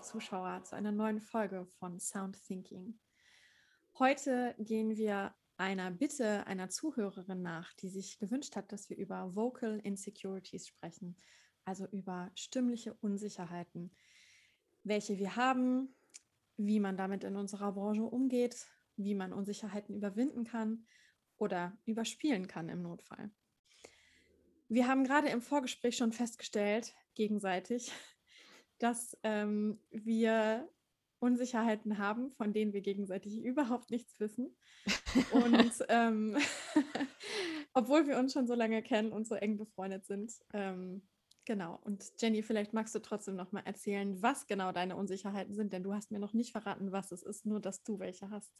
[0.00, 2.98] Zuschauer zu einer neuen Folge von Sound Thinking.
[3.98, 9.36] Heute gehen wir einer Bitte einer Zuhörerin nach, die sich gewünscht hat, dass wir über
[9.36, 11.14] Vocal Insecurities sprechen,
[11.66, 13.94] also über stimmliche Unsicherheiten,
[14.82, 15.94] welche wir haben,
[16.56, 18.66] wie man damit in unserer Branche umgeht,
[18.96, 20.86] wie man Unsicherheiten überwinden kann
[21.36, 23.30] oder überspielen kann im Notfall.
[24.68, 27.92] Wir haben gerade im Vorgespräch schon festgestellt, gegenseitig,
[28.80, 30.68] dass ähm, wir
[31.20, 34.56] Unsicherheiten haben, von denen wir gegenseitig überhaupt nichts wissen.
[35.32, 36.36] Und ähm,
[37.74, 40.32] obwohl wir uns schon so lange kennen und so eng befreundet sind.
[40.52, 41.02] Ähm,
[41.44, 41.78] genau.
[41.84, 45.82] Und Jenny, vielleicht magst du trotzdem noch mal erzählen, was genau deine Unsicherheiten sind, denn
[45.82, 48.52] du hast mir noch nicht verraten, was es ist, nur dass du welche hast.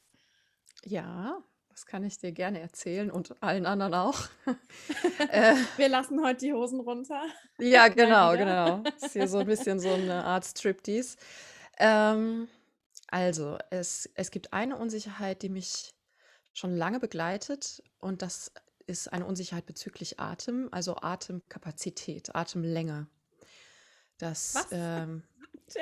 [0.83, 4.19] Ja, das kann ich dir gerne erzählen und allen anderen auch.
[5.29, 7.23] äh, Wir lassen heute die Hosen runter.
[7.59, 8.83] Ja, genau, genau.
[9.01, 11.17] Ist hier so ein bisschen so eine Art Striptease.
[11.77, 12.47] Ähm,
[13.07, 15.93] also, es, es gibt eine Unsicherheit, die mich
[16.53, 18.51] schon lange begleitet und das
[18.87, 23.07] ist eine Unsicherheit bezüglich Atem, also Atemkapazität, Atemlänge.
[24.17, 24.67] Das, Was?
[24.71, 25.23] Ähm,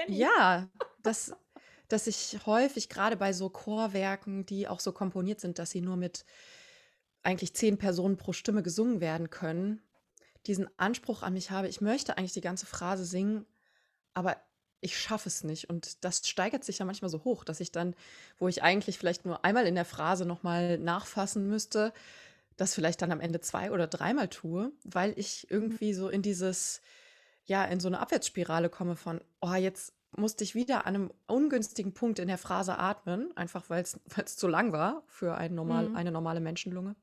[0.07, 0.69] ja,
[1.01, 1.33] das,
[1.89, 5.97] dass ich häufig gerade bei so Chorwerken, die auch so komponiert sind, dass sie nur
[5.97, 6.23] mit
[7.21, 9.81] eigentlich zehn Personen pro Stimme gesungen werden können,
[10.47, 13.45] diesen Anspruch an mich habe, ich möchte eigentlich die ganze Phrase singen,
[14.13, 14.37] aber
[14.81, 15.69] ich schaffe es nicht.
[15.69, 17.95] Und das steigert sich ja manchmal so hoch, dass ich dann,
[18.37, 21.91] wo ich eigentlich vielleicht nur einmal in der Phrase nochmal nachfassen müsste,
[22.55, 26.81] das vielleicht dann am Ende zwei oder dreimal tue, weil ich irgendwie so in dieses,
[27.45, 31.93] ja, in so eine Abwärtsspirale komme von, oh, jetzt musste ich wieder an einem ungünstigen
[31.93, 33.99] Punkt in der Phrase atmen, einfach weil es
[34.35, 35.95] zu lang war für ein normal, mhm.
[35.95, 36.95] eine normale Menschenlunge.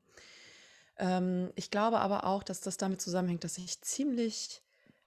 [0.97, 4.61] Ähm, ich glaube aber auch, dass das damit zusammenhängt, dass ich ziemlich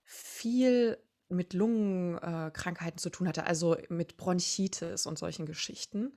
[0.04, 6.12] viel mit Lungenkrankheiten äh, zu tun hatte, also mit Bronchitis und solchen Geschichten.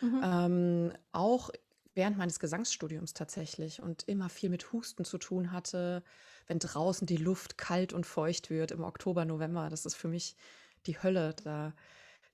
[0.00, 0.20] Mhm.
[0.22, 1.50] Ähm, auch
[1.94, 6.02] während meines Gesangsstudiums tatsächlich und immer viel mit Husten zu tun hatte,
[6.46, 9.68] wenn draußen die Luft kalt und feucht wird im Oktober, November.
[9.70, 10.36] Das ist für mich
[10.86, 11.34] die Hölle.
[11.44, 11.72] Da,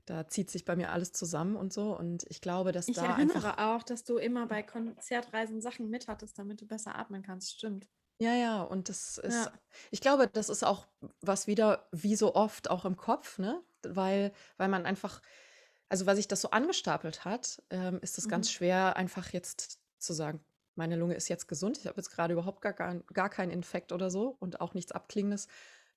[0.06, 1.97] da zieht sich bei mir alles zusammen und so.
[1.97, 3.03] Und ich glaube, dass ich da.
[3.03, 7.22] Ich erinnere auch, dass du immer bei Konzertreisen Sachen mit hattest, damit du besser atmen
[7.22, 7.53] kannst.
[7.53, 7.87] Stimmt.
[8.21, 9.53] Ja, ja, und das ist, ja.
[9.91, 10.87] ich glaube, das ist auch
[11.22, 13.62] was wieder, wie so oft, auch im Kopf, ne?
[13.83, 15.22] Weil, weil man einfach,
[15.89, 18.31] also weil sich das so angestapelt hat, ähm, ist es mhm.
[18.31, 20.44] ganz schwer, einfach jetzt zu sagen,
[20.75, 23.91] meine Lunge ist jetzt gesund, ich habe jetzt gerade überhaupt gar, gar, gar keinen Infekt
[23.91, 25.49] oder so und auch nichts Abklingendes,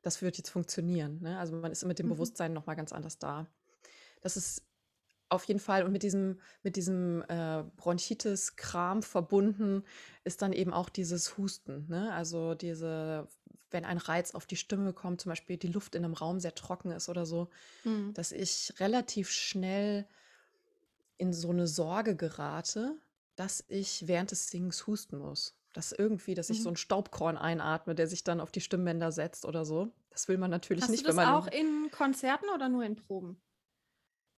[0.03, 1.19] das wird jetzt funktionieren.
[1.21, 1.39] Ne?
[1.39, 2.11] Also man ist mit dem mhm.
[2.11, 3.47] Bewusstsein nochmal ganz anders da.
[4.21, 4.61] Das ist
[5.29, 9.83] auf jeden Fall und mit diesem, mit diesem äh, Bronchitis-Kram verbunden
[10.23, 11.87] ist dann eben auch dieses Husten.
[11.89, 12.13] Ne?
[12.13, 13.27] Also diese,
[13.71, 16.53] wenn ein Reiz auf die Stimme kommt, zum Beispiel die Luft in einem Raum sehr
[16.53, 17.49] trocken ist oder so,
[17.83, 18.13] mhm.
[18.13, 20.05] dass ich relativ schnell
[21.17, 22.95] in so eine Sorge gerate,
[23.35, 25.55] dass ich während des Singens husten muss.
[25.73, 26.73] Dass irgendwie, dass ich so mhm.
[26.73, 29.91] ein Staubkorn einatme, der sich dann auf die Stimmbänder setzt oder so.
[30.11, 31.33] Das will man natürlich Hast nicht, du das wenn man.
[31.35, 33.41] auch in Konzerten oder nur in Proben?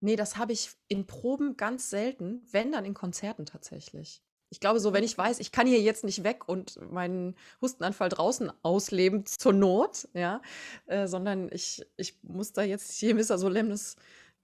[0.00, 4.22] Nee, das habe ich in Proben ganz selten, wenn dann in Konzerten tatsächlich.
[4.48, 8.08] Ich glaube, so, wenn ich weiß, ich kann hier jetzt nicht weg und meinen Hustenanfall
[8.08, 10.40] draußen ausleben zur Not, ja,
[10.86, 13.96] äh, sondern ich, ich muss da jetzt hier Missa Solemnis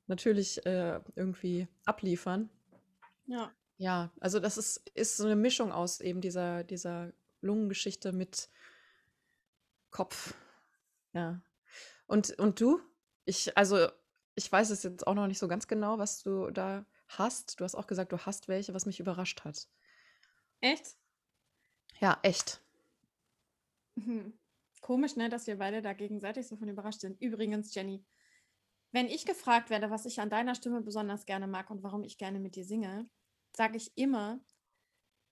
[0.08, 2.50] natürlich äh, irgendwie abliefern.
[3.26, 3.52] Ja.
[3.82, 8.48] Ja, also das ist, ist so eine Mischung aus eben dieser, dieser Lungengeschichte mit
[9.90, 10.34] Kopf.
[11.14, 11.42] Ja.
[12.06, 12.80] Und, und du?
[13.24, 13.88] Ich, also,
[14.36, 17.58] ich weiß es jetzt auch noch nicht so ganz genau, was du da hast.
[17.58, 19.66] Du hast auch gesagt, du hast welche, was mich überrascht hat.
[20.60, 20.96] Echt?
[21.98, 22.60] Ja, echt.
[23.96, 24.38] Mhm.
[24.80, 27.20] Komisch, ne, dass wir beide da gegenseitig so von überrascht sind.
[27.20, 28.04] Übrigens, Jenny,
[28.92, 32.16] wenn ich gefragt werde, was ich an deiner Stimme besonders gerne mag und warum ich
[32.16, 33.10] gerne mit dir singe,
[33.52, 34.40] sage ich immer,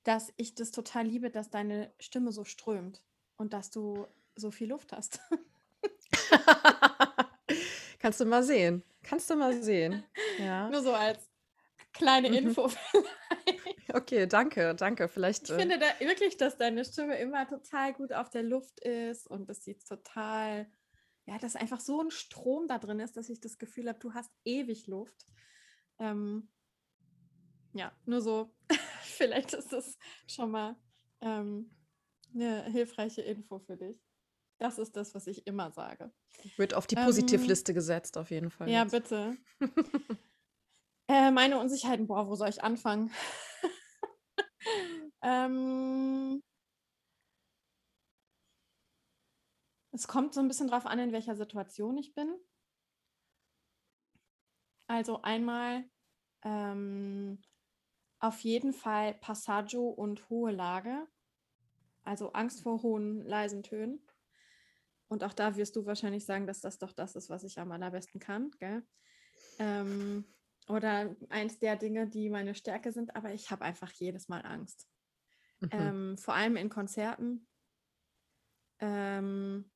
[0.05, 3.03] dass ich das total liebe, dass deine Stimme so strömt
[3.37, 5.21] und dass du so viel Luft hast.
[7.99, 8.83] Kannst du mal sehen.
[9.03, 10.05] Kannst du mal sehen.
[10.39, 10.69] Ja.
[10.71, 11.31] Nur so als
[11.93, 12.37] kleine mhm.
[12.37, 12.71] Info.
[13.93, 15.09] okay, danke, danke.
[15.09, 15.45] Vielleicht.
[15.45, 19.27] Ich äh, finde da wirklich, dass deine Stimme immer total gut auf der Luft ist
[19.27, 20.71] und das sieht total,
[21.27, 24.15] ja, dass einfach so ein Strom da drin ist, dass ich das Gefühl habe, du
[24.15, 25.27] hast ewig Luft.
[25.99, 26.49] Ähm,
[27.73, 28.55] ja, nur so.
[29.03, 30.77] Vielleicht ist das schon mal
[31.21, 31.71] ähm,
[32.35, 34.01] eine hilfreiche Info für dich.
[34.59, 36.13] Das ist das, was ich immer sage.
[36.57, 38.69] Wird auf die Positivliste ähm, gesetzt, auf jeden Fall.
[38.69, 38.93] Ja, jetzt.
[38.93, 39.37] bitte.
[41.09, 43.11] äh, meine Unsicherheiten, boah, wo soll ich anfangen?
[45.23, 46.43] ähm,
[49.93, 52.35] es kommt so ein bisschen drauf an, in welcher Situation ich bin.
[54.89, 55.89] Also einmal
[56.43, 57.41] ähm,
[58.21, 61.07] auf jeden Fall Passaggio und hohe Lage.
[62.05, 64.01] Also Angst vor hohen, leisen Tönen.
[65.09, 67.73] Und auch da wirst du wahrscheinlich sagen, dass das doch das ist, was ich am
[67.73, 68.51] allerbesten kann.
[68.59, 68.87] Gell?
[69.59, 70.25] Ähm,
[70.69, 74.89] oder eins der Dinge, die meine Stärke sind, aber ich habe einfach jedes Mal Angst.
[75.61, 75.69] Mhm.
[75.73, 77.47] Ähm, vor allem in Konzerten.
[78.79, 79.71] Ähm,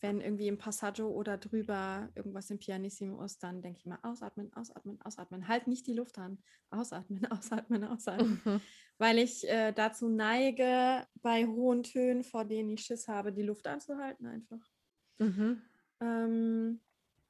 [0.00, 4.52] wenn irgendwie im Passaggio oder drüber irgendwas im Pianissimo ist, dann denke ich mal, ausatmen,
[4.54, 5.48] ausatmen, ausatmen.
[5.48, 6.42] Halt nicht die Luft an.
[6.70, 8.40] Ausatmen, ausatmen, ausatmen.
[8.44, 8.60] Mhm.
[8.98, 13.66] Weil ich äh, dazu neige, bei hohen Tönen, vor denen ich Schiss habe, die Luft
[13.66, 14.70] anzuhalten einfach.
[15.18, 15.62] Mhm.
[16.00, 16.80] Ähm,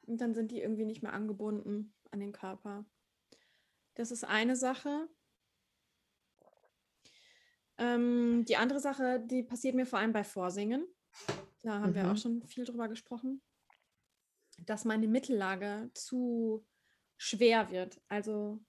[0.06, 2.84] und dann sind die irgendwie nicht mehr angebunden an den Körper.
[3.94, 5.08] Das ist eine Sache.
[7.78, 10.86] Ähm, die andere Sache, die passiert mir vor allem bei Vorsingen.
[11.64, 11.94] Da haben mhm.
[11.94, 12.16] wir auch mhm.
[12.18, 13.42] schon viel drüber gesprochen,
[14.58, 16.66] dass meine Mittellage zu
[17.16, 18.00] schwer wird.
[18.08, 18.62] Also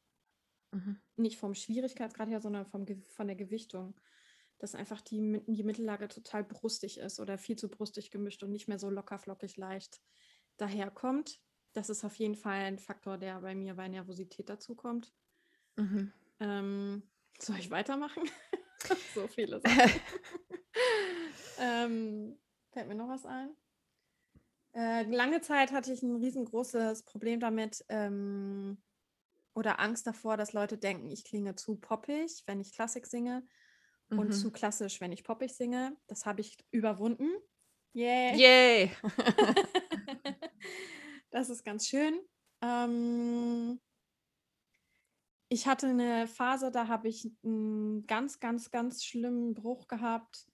[0.72, 1.02] mhm.
[1.18, 4.00] nicht vom Schwierigkeitsgrad her, sondern vom, von der Gewichtung.
[4.60, 8.70] Dass einfach die, die Mittellage total brustig ist oder viel zu brustig gemischt und nicht
[8.70, 10.02] mehr so locker, flockig, leicht
[10.56, 11.42] daherkommt.
[11.74, 15.14] Das ist auf jeden Fall ein Faktor, der bei mir bei Nervosität dazukommt.
[15.76, 16.14] Mhm.
[16.40, 17.04] Ähm,
[17.40, 18.24] soll ich weitermachen?
[19.14, 19.92] so viele Sachen.
[21.60, 22.40] ähm,
[22.76, 23.56] Fällt mir noch was ein?
[24.74, 28.84] Äh, lange Zeit hatte ich ein riesengroßes Problem damit ähm,
[29.54, 33.48] oder Angst davor, dass Leute denken, ich klinge zu poppig, wenn ich Klassik singe
[34.10, 34.20] mhm.
[34.20, 35.96] und zu klassisch, wenn ich poppig singe.
[36.08, 37.30] Das habe ich überwunden.
[37.94, 38.36] Yay!
[38.36, 38.92] Yay!
[41.30, 42.20] das ist ganz schön.
[42.62, 43.80] Ähm,
[45.48, 50.46] ich hatte eine Phase, da habe ich einen ganz, ganz, ganz schlimmen Bruch gehabt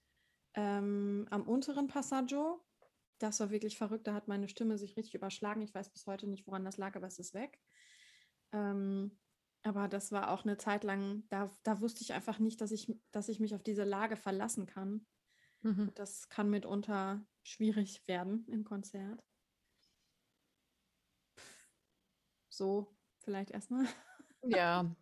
[0.55, 2.63] ähm, am unteren Passaggio.
[3.19, 4.07] Das war wirklich verrückt.
[4.07, 5.61] Da hat meine Stimme sich richtig überschlagen.
[5.61, 7.59] Ich weiß bis heute nicht, woran das lag, aber es ist weg.
[8.51, 9.17] Ähm,
[9.63, 12.91] aber das war auch eine Zeit lang, da, da wusste ich einfach nicht, dass ich,
[13.11, 15.05] dass ich mich auf diese Lage verlassen kann.
[15.61, 15.91] Mhm.
[15.93, 19.23] Das kann mitunter schwierig werden im Konzert.
[22.49, 23.85] So, vielleicht erstmal.
[24.43, 24.95] Ja,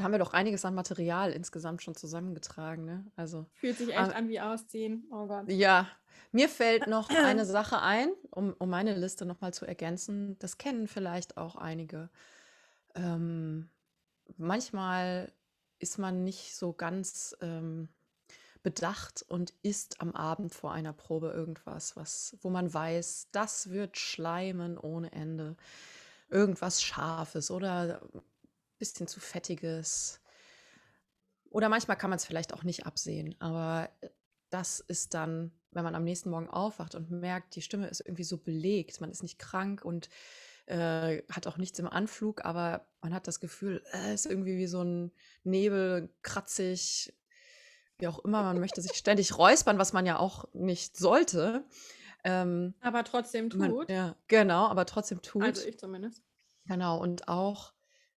[0.00, 3.04] da haben wir doch einiges an Material insgesamt schon zusammengetragen, ne?
[3.16, 5.04] Also, Fühlt sich echt äh, an wie Ausziehen.
[5.10, 5.46] Oh Gott.
[5.50, 5.86] ja,
[6.32, 10.38] mir fällt noch eine Sache ein, um, um meine Liste nochmal zu ergänzen.
[10.38, 12.08] Das kennen vielleicht auch einige.
[12.94, 13.68] Ähm,
[14.38, 15.30] manchmal
[15.80, 17.90] ist man nicht so ganz ähm,
[18.62, 23.98] bedacht und isst am Abend vor einer Probe irgendwas, was, wo man weiß, das wird
[23.98, 25.56] schleimen ohne Ende.
[26.30, 28.00] Irgendwas Scharfes oder
[28.80, 30.20] bisschen zu fettiges.
[31.50, 34.08] Oder manchmal kann man es vielleicht auch nicht absehen, aber äh,
[34.50, 38.24] das ist dann, wenn man am nächsten Morgen aufwacht und merkt, die Stimme ist irgendwie
[38.24, 40.08] so belegt, man ist nicht krank und
[40.66, 44.56] äh, hat auch nichts im Anflug, aber man hat das Gefühl, es äh, ist irgendwie
[44.56, 45.12] wie so ein
[45.44, 47.12] Nebel, kratzig,
[47.98, 51.64] wie auch immer, man möchte sich ständig räuspern, was man ja auch nicht sollte.
[52.24, 53.60] Ähm, aber trotzdem tut.
[53.60, 55.42] Man, ja, genau, aber trotzdem tut.
[55.42, 56.22] Also ich zumindest.
[56.66, 57.72] Genau, und auch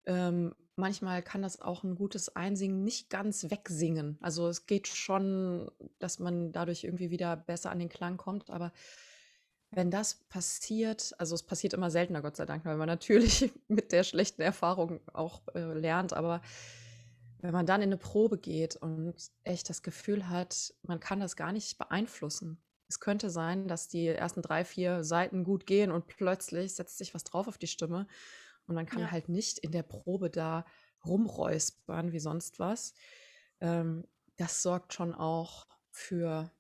[0.06, 4.18] ähm, manchmal kann das auch ein gutes Einsingen nicht ganz wegsingen.
[4.22, 8.72] Also es geht schon, dass man dadurch irgendwie wieder besser an den Klang kommt, aber
[9.72, 13.92] wenn das passiert, also es passiert immer seltener, Gott sei Dank, weil man natürlich mit
[13.92, 16.42] der schlechten Erfahrung auch äh, lernt, aber
[17.40, 21.36] wenn man dann in eine Probe geht und echt das Gefühl hat, man kann das
[21.36, 22.58] gar nicht beeinflussen.
[22.88, 27.14] Es könnte sein, dass die ersten drei, vier Seiten gut gehen und plötzlich setzt sich
[27.14, 28.08] was drauf auf die Stimme
[28.68, 29.12] und man kann ja.
[29.12, 30.66] halt nicht in der Probe da
[31.06, 32.94] rumräuspern wie sonst was.
[33.60, 34.06] Ähm,
[34.38, 36.52] das sorgt schon auch für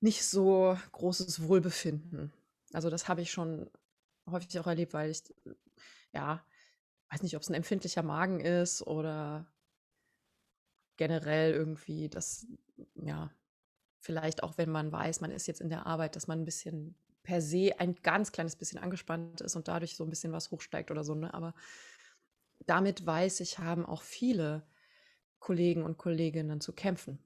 [0.00, 2.32] nicht so großes Wohlbefinden.
[2.72, 3.70] Also das habe ich schon
[4.30, 5.22] häufig auch erlebt, weil ich,
[6.12, 6.44] ja,
[7.10, 9.46] weiß nicht, ob es ein empfindlicher Magen ist oder
[10.96, 12.46] generell irgendwie das,
[12.94, 13.30] ja,
[14.00, 16.96] vielleicht auch wenn man weiß, man ist jetzt in der Arbeit, dass man ein bisschen
[17.26, 20.92] per se ein ganz kleines bisschen angespannt ist und dadurch so ein bisschen was hochsteigt
[20.92, 21.16] oder so.
[21.16, 21.34] Ne?
[21.34, 21.54] Aber
[22.66, 24.64] damit weiß ich, haben auch viele
[25.40, 27.18] Kollegen und Kolleginnen zu kämpfen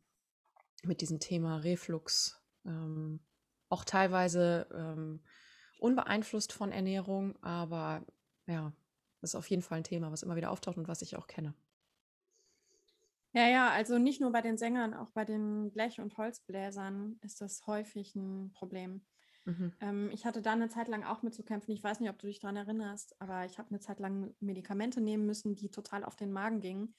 [0.84, 2.42] mit diesem Thema Reflux.
[2.64, 3.20] Ähm,
[3.68, 5.20] auch teilweise ähm,
[5.78, 8.02] unbeeinflusst von Ernährung, aber
[8.46, 8.72] ja,
[9.20, 11.26] das ist auf jeden Fall ein Thema, was immer wieder auftaucht und was ich auch
[11.26, 11.52] kenne.
[13.32, 17.42] Ja, ja, also nicht nur bei den Sängern, auch bei den Blech- und Holzbläsern ist
[17.42, 19.02] das häufig ein Problem.
[19.50, 19.72] Mhm.
[19.80, 21.72] Ähm, ich hatte da eine Zeit lang auch mit zu kämpfen.
[21.72, 25.00] Ich weiß nicht, ob du dich daran erinnerst, aber ich habe eine Zeit lang Medikamente
[25.00, 26.94] nehmen müssen, die total auf den Magen gingen.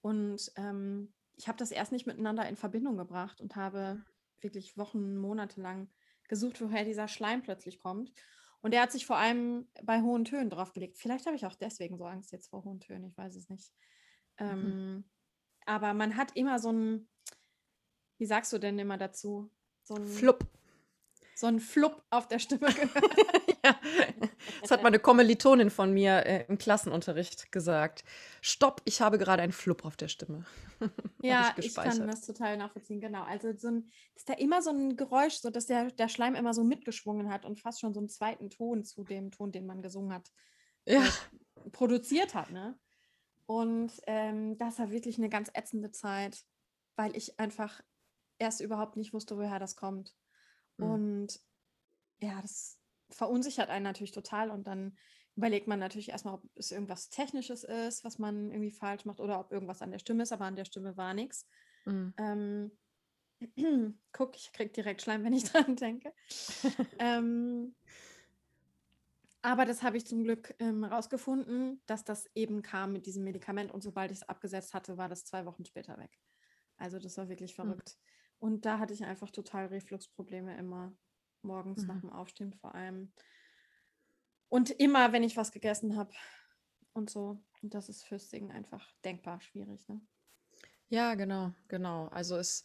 [0.00, 4.02] Und ähm, ich habe das erst nicht miteinander in Verbindung gebracht und habe
[4.40, 5.88] wirklich Wochen, Monate lang
[6.28, 8.12] gesucht, woher dieser Schleim plötzlich kommt.
[8.60, 10.98] Und der hat sich vor allem bei hohen Tönen draufgelegt.
[10.98, 13.72] Vielleicht habe ich auch deswegen so Angst jetzt vor hohen Tönen, ich weiß es nicht.
[14.38, 14.46] Mhm.
[14.46, 15.04] Ähm,
[15.64, 17.08] aber man hat immer so ein,
[18.18, 19.50] wie sagst du denn immer dazu?
[19.82, 20.46] So ein Flupp
[21.38, 23.14] so ein Flupp auf der Stimme gehört.
[23.64, 23.78] ja.
[24.60, 28.02] Das hat meine Kommilitonin von mir äh, im Klassenunterricht gesagt.
[28.40, 30.44] Stopp, ich habe gerade einen Flupp auf der Stimme.
[31.22, 33.22] ja, ich, ich, kann das total nachvollziehen, genau.
[33.22, 36.54] Also so ein, ist da immer so ein Geräusch, so dass der, der Schleim immer
[36.54, 39.80] so mitgeschwungen hat und fast schon so einen zweiten Ton zu dem Ton, den man
[39.80, 40.32] gesungen hat,
[40.86, 41.04] ja.
[41.04, 42.76] äh, produziert hat, ne?
[43.46, 46.44] Und ähm, das war wirklich eine ganz ätzende Zeit,
[46.96, 47.80] weil ich einfach
[48.38, 50.14] erst überhaupt nicht wusste, woher das kommt.
[50.78, 50.90] Mhm.
[50.90, 51.40] Und
[52.20, 52.78] ja, das
[53.10, 54.50] verunsichert einen natürlich total.
[54.50, 54.96] Und dann
[55.36, 59.38] überlegt man natürlich erstmal, ob es irgendwas Technisches ist, was man irgendwie falsch macht oder
[59.38, 61.46] ob irgendwas an der Stimme ist, aber an der Stimme war nichts.
[61.84, 62.14] Mhm.
[62.18, 62.72] Ähm,
[64.12, 66.12] guck, ich krieg direkt Schleim, wenn ich dran denke.
[66.98, 67.74] ähm,
[69.42, 73.70] aber das habe ich zum Glück ähm, rausgefunden, dass das eben kam mit diesem Medikament
[73.72, 76.18] und sobald ich es abgesetzt hatte, war das zwei Wochen später weg.
[76.76, 77.62] Also das war wirklich mhm.
[77.62, 77.96] verrückt.
[77.96, 78.17] Mhm.
[78.38, 80.92] Und da hatte ich einfach total Refluxprobleme immer.
[81.42, 81.88] Morgens mhm.
[81.88, 83.12] nach dem Aufstehen vor allem.
[84.48, 86.12] Und immer, wenn ich was gegessen habe
[86.92, 87.40] und so.
[87.62, 89.88] Und das ist fürs Singen einfach denkbar schwierig.
[89.88, 90.00] Ne?
[90.88, 92.06] Ja, genau, genau.
[92.08, 92.64] Also es,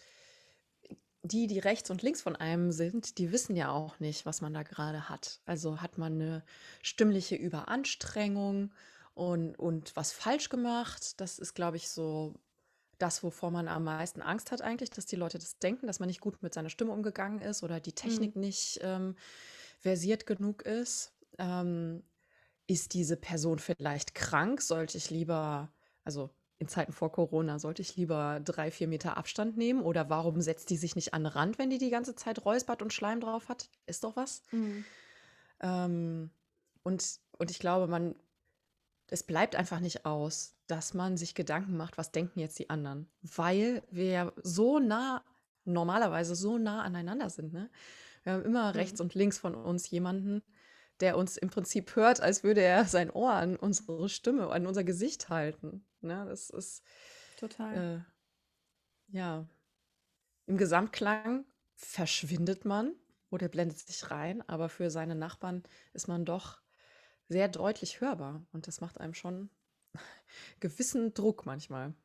[1.23, 4.53] die, die rechts und links von einem sind, die wissen ja auch nicht, was man
[4.53, 5.41] da gerade hat.
[5.45, 6.43] Also hat man eine
[6.81, 8.73] stimmliche Überanstrengung
[9.13, 11.19] und, und was falsch gemacht.
[11.19, 12.35] Das ist, glaube ich, so
[12.97, 16.07] das, wovor man am meisten Angst hat eigentlich, dass die Leute das denken, dass man
[16.07, 18.41] nicht gut mit seiner Stimme umgegangen ist oder die Technik mhm.
[18.41, 19.15] nicht ähm,
[19.79, 21.13] versiert genug ist.
[21.37, 22.03] Ähm,
[22.67, 24.61] ist diese Person vielleicht krank?
[24.61, 25.71] Sollte ich lieber,
[26.03, 29.81] also in Zeiten vor Corona, sollte ich lieber drei, vier Meter Abstand nehmen?
[29.81, 32.81] Oder warum setzt die sich nicht an den Rand, wenn die die ganze Zeit räuspert
[32.81, 33.69] und Schleim drauf hat?
[33.85, 34.43] Ist doch was.
[34.51, 34.85] Mhm.
[35.59, 36.29] Ähm,
[36.83, 38.15] und, und ich glaube, man,
[39.13, 43.07] es bleibt einfach nicht aus, dass man sich Gedanken macht, was denken jetzt die anderen,
[43.21, 45.23] weil wir so nah,
[45.65, 47.53] normalerweise so nah aneinander sind.
[47.53, 47.69] Ne?
[48.23, 48.77] Wir haben immer mhm.
[48.77, 50.41] rechts und links von uns jemanden,
[50.99, 54.83] der uns im Prinzip hört, als würde er sein Ohr an unsere Stimme, an unser
[54.83, 55.85] Gesicht halten.
[56.01, 56.25] Ne?
[56.27, 56.81] Das ist
[57.37, 58.03] total.
[59.11, 59.47] Äh, ja.
[60.47, 62.95] Im Gesamtklang verschwindet man
[63.29, 65.61] oder blendet sich rein, aber für seine Nachbarn
[65.93, 66.62] ist man doch
[67.33, 69.49] sehr deutlich hörbar und das macht einem schon
[70.59, 71.95] gewissen Druck manchmal.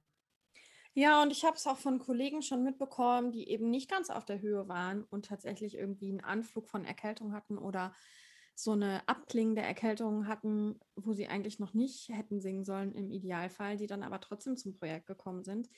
[0.95, 4.25] Ja, und ich habe es auch von Kollegen schon mitbekommen, die eben nicht ganz auf
[4.25, 7.95] der Höhe waren und tatsächlich irgendwie einen Anflug von Erkältung hatten oder
[8.55, 13.77] so eine abklingende Erkältung hatten, wo sie eigentlich noch nicht hätten singen sollen im Idealfall,
[13.77, 15.69] die dann aber trotzdem zum Projekt gekommen sind,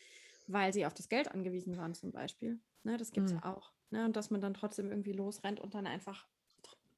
[0.46, 2.60] weil sie auf das Geld angewiesen waren zum Beispiel.
[2.84, 3.42] Ne, das gibt es mhm.
[3.42, 3.72] auch.
[3.90, 6.28] Ne, und dass man dann trotzdem irgendwie losrennt und dann einfach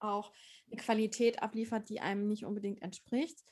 [0.02, 0.32] auch
[0.66, 3.44] eine Qualität abliefert, die einem nicht unbedingt entspricht.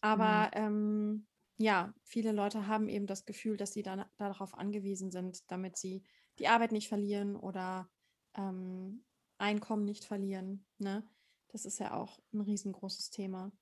[0.00, 0.66] Aber mhm.
[0.66, 1.26] ähm,
[1.58, 6.04] ja, viele Leute haben eben das Gefühl, dass sie dann darauf angewiesen sind, damit sie
[6.38, 7.88] die Arbeit nicht verlieren oder
[8.34, 9.04] ähm,
[9.38, 10.66] Einkommen nicht verlieren.
[10.78, 11.06] Ne?
[11.48, 13.52] Das ist ja auch ein riesengroßes Thema.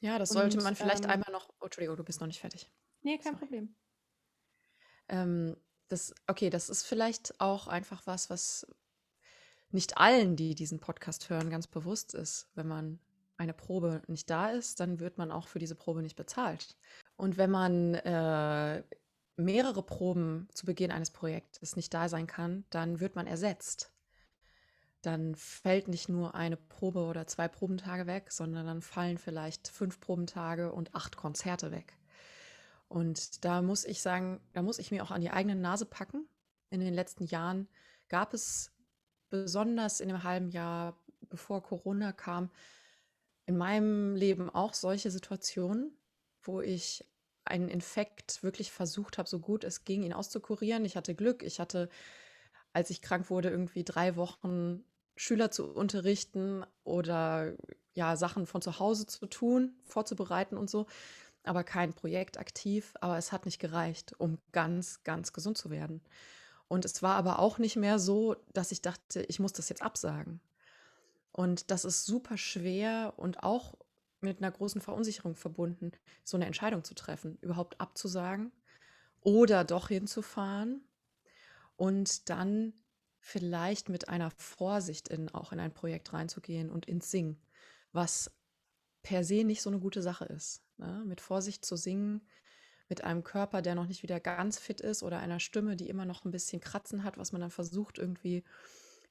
[0.00, 1.48] Ja, das sollte Und, man vielleicht ähm, einmal noch.
[1.60, 2.70] Oh, Entschuldigung, du bist noch nicht fertig.
[3.02, 3.38] Nee, kein Sorry.
[3.38, 3.76] Problem.
[5.08, 5.56] Ähm,
[5.88, 8.66] das, okay, das ist vielleicht auch einfach was, was
[9.70, 12.48] nicht allen, die diesen Podcast hören, ganz bewusst ist.
[12.54, 12.98] Wenn man
[13.36, 16.76] eine Probe nicht da ist, dann wird man auch für diese Probe nicht bezahlt.
[17.16, 18.82] Und wenn man äh,
[19.36, 23.92] mehrere Proben zu Beginn eines Projektes nicht da sein kann, dann wird man ersetzt.
[25.02, 30.00] Dann fällt nicht nur eine Probe oder zwei Probentage weg, sondern dann fallen vielleicht fünf
[30.00, 31.96] Probentage und acht Konzerte weg.
[32.88, 36.26] Und da muss ich sagen, da muss ich mir auch an die eigene Nase packen.
[36.70, 37.68] In den letzten Jahren
[38.08, 38.72] gab es
[39.30, 40.96] besonders in dem halben Jahr,
[41.28, 42.50] bevor Corona kam,
[43.46, 45.96] in meinem Leben auch solche Situationen,
[46.42, 47.04] wo ich
[47.44, 50.84] einen Infekt wirklich versucht habe, so gut es ging, ihn auszukurieren.
[50.84, 51.42] Ich hatte Glück.
[51.42, 51.88] Ich hatte,
[52.72, 54.84] als ich krank wurde, irgendwie drei Wochen
[55.16, 57.54] Schüler zu unterrichten oder
[57.94, 60.86] ja, Sachen von zu Hause zu tun, vorzubereiten und so,
[61.42, 62.94] aber kein Projekt aktiv.
[63.00, 66.02] Aber es hat nicht gereicht, um ganz, ganz gesund zu werden.
[66.68, 69.82] Und es war aber auch nicht mehr so, dass ich dachte, ich muss das jetzt
[69.82, 70.40] absagen.
[71.32, 73.74] Und das ist super schwer und auch
[74.20, 75.92] mit einer großen Verunsicherung verbunden,
[76.24, 78.52] so eine Entscheidung zu treffen, überhaupt abzusagen
[79.20, 80.82] oder doch hinzufahren
[81.76, 82.74] und dann
[83.20, 87.40] vielleicht mit einer Vorsicht in auch in ein Projekt reinzugehen und ins Singen,
[87.92, 88.30] was
[89.02, 90.62] per se nicht so eine gute Sache ist.
[90.76, 91.04] Ne?
[91.06, 92.20] Mit Vorsicht zu singen,
[92.88, 96.04] mit einem Körper, der noch nicht wieder ganz fit ist oder einer Stimme, die immer
[96.04, 98.44] noch ein bisschen Kratzen hat, was man dann versucht irgendwie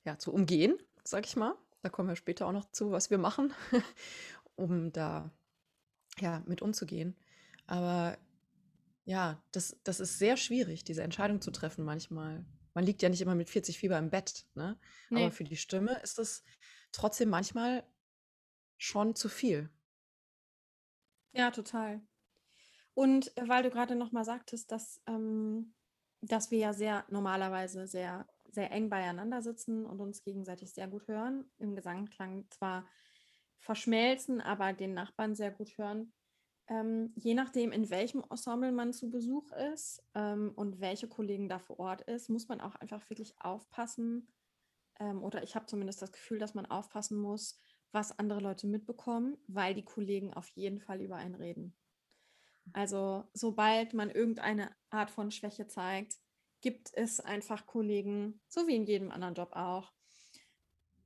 [0.03, 1.55] ja, zu umgehen, sag ich mal.
[1.81, 3.53] Da kommen wir später auch noch zu, was wir machen,
[4.55, 5.31] um da
[6.19, 7.15] ja, mit umzugehen.
[7.67, 8.17] Aber
[9.05, 12.45] ja, das, das ist sehr schwierig, diese Entscheidung zu treffen manchmal.
[12.73, 14.77] Man liegt ja nicht immer mit 40 Fieber im Bett, ne?
[15.09, 15.23] Nee.
[15.23, 16.43] Aber für die Stimme ist es
[16.91, 17.83] trotzdem manchmal
[18.77, 19.69] schon zu viel.
[21.31, 22.01] Ja, total.
[22.97, 25.75] Und äh, weil du gerade noch mal sagtest, dass, ähm,
[26.21, 31.07] dass wir ja sehr normalerweise sehr, sehr eng beieinander sitzen und uns gegenseitig sehr gut
[31.07, 32.87] hören, im Gesangklang zwar
[33.59, 36.11] verschmelzen, aber den Nachbarn sehr gut hören.
[36.69, 41.59] Ähm, je nachdem, in welchem Ensemble man zu Besuch ist ähm, und welche Kollegen da
[41.59, 44.27] vor Ort ist, muss man auch einfach wirklich aufpassen.
[44.99, 47.59] Ähm, oder ich habe zumindest das Gefühl, dass man aufpassen muss,
[47.91, 51.75] was andere Leute mitbekommen, weil die Kollegen auf jeden Fall über einen reden.
[52.73, 56.15] Also sobald man irgendeine Art von Schwäche zeigt,
[56.61, 59.91] gibt es einfach Kollegen, so wie in jedem anderen Job auch,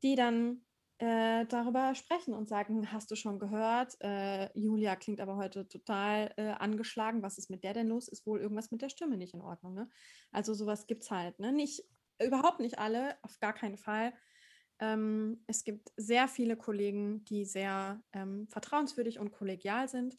[0.03, 0.61] die dann
[1.01, 6.31] äh, darüber sprechen und sagen, hast du schon gehört, äh, Julia klingt aber heute total
[6.37, 8.07] äh, angeschlagen, was ist mit der denn los?
[8.07, 9.73] Ist wohl irgendwas mit der Stimme nicht in Ordnung.
[9.73, 9.89] Ne?
[10.31, 11.39] Also sowas gibt es halt.
[11.39, 11.51] Ne?
[11.51, 11.83] Nicht,
[12.23, 14.13] überhaupt nicht alle, auf gar keinen Fall.
[14.79, 20.15] Ähm, es gibt sehr viele Kollegen, die sehr ähm, vertrauenswürdig und kollegial sind.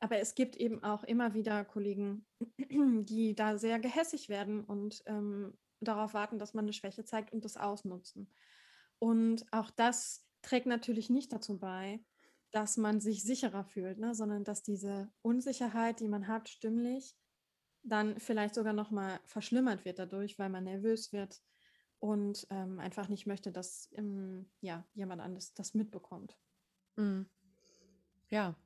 [0.00, 2.26] Aber es gibt eben auch immer wieder Kollegen,
[2.58, 7.44] die da sehr gehässig werden und ähm, darauf warten, dass man eine Schwäche zeigt und
[7.44, 8.32] das ausnutzen.
[8.98, 12.04] Und auch das trägt natürlich nicht dazu bei,
[12.50, 14.14] dass man sich sicherer fühlt, ne?
[14.14, 17.16] sondern dass diese Unsicherheit, die man hat, stimmlich,
[17.82, 21.42] dann vielleicht sogar noch mal verschlimmert wird dadurch, weil man nervös wird
[22.00, 26.36] und ähm, einfach nicht möchte, dass ähm, ja, jemand anderes das mitbekommt.
[26.96, 27.28] Mhm.
[28.30, 28.56] Ja.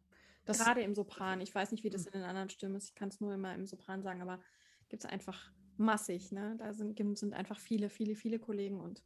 [0.45, 1.41] Das Gerade im Sopran.
[1.41, 2.13] Ich weiß nicht, wie das mhm.
[2.13, 2.89] in den anderen Stimmen ist.
[2.89, 4.41] Ich kann es nur immer im Sopran sagen, aber
[4.89, 6.33] gibt es einfach massig.
[6.33, 6.57] Ne?
[6.59, 9.03] Da sind, sind einfach viele, viele, viele Kollegen und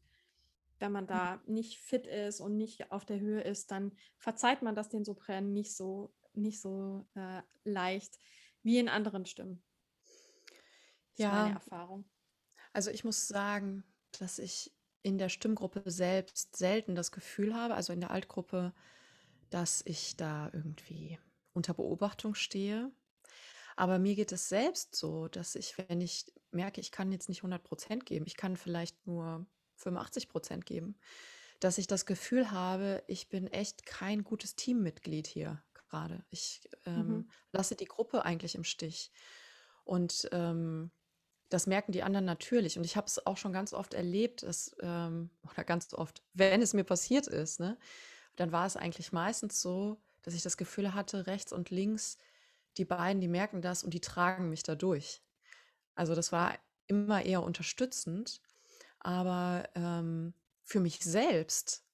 [0.78, 4.74] wenn man da nicht fit ist und nicht auf der Höhe ist, dann verzeiht man
[4.74, 8.18] das den Sopranen nicht so, nicht so äh, leicht
[8.62, 9.62] wie in anderen Stimmen.
[11.12, 11.28] Das ja.
[11.28, 12.04] ist meine Erfahrung.
[12.72, 13.84] Also ich muss sagen,
[14.18, 14.70] dass ich
[15.02, 18.74] in der Stimmgruppe selbst selten das Gefühl habe, also in der Altgruppe,
[19.50, 21.18] dass ich da irgendwie
[21.52, 22.90] unter Beobachtung stehe.
[23.76, 27.40] Aber mir geht es selbst so, dass ich, wenn ich merke, ich kann jetzt nicht
[27.40, 30.98] 100 Prozent geben, ich kann vielleicht nur 85 Prozent geben,
[31.60, 36.24] dass ich das Gefühl habe, ich bin echt kein gutes Teammitglied hier gerade.
[36.30, 37.30] Ich ähm, mhm.
[37.52, 39.12] lasse die Gruppe eigentlich im Stich.
[39.84, 40.90] Und ähm,
[41.48, 42.76] das merken die anderen natürlich.
[42.76, 46.60] Und ich habe es auch schon ganz oft erlebt, dass, ähm, oder ganz oft, wenn
[46.60, 47.78] es mir passiert ist, ne,
[48.36, 52.18] dann war es eigentlich meistens so, dass ich das Gefühl hatte, rechts und links,
[52.76, 55.22] die beiden, die merken das und die tragen mich da durch.
[55.94, 58.40] Also das war immer eher unterstützend.
[58.98, 61.84] Aber ähm, für mich selbst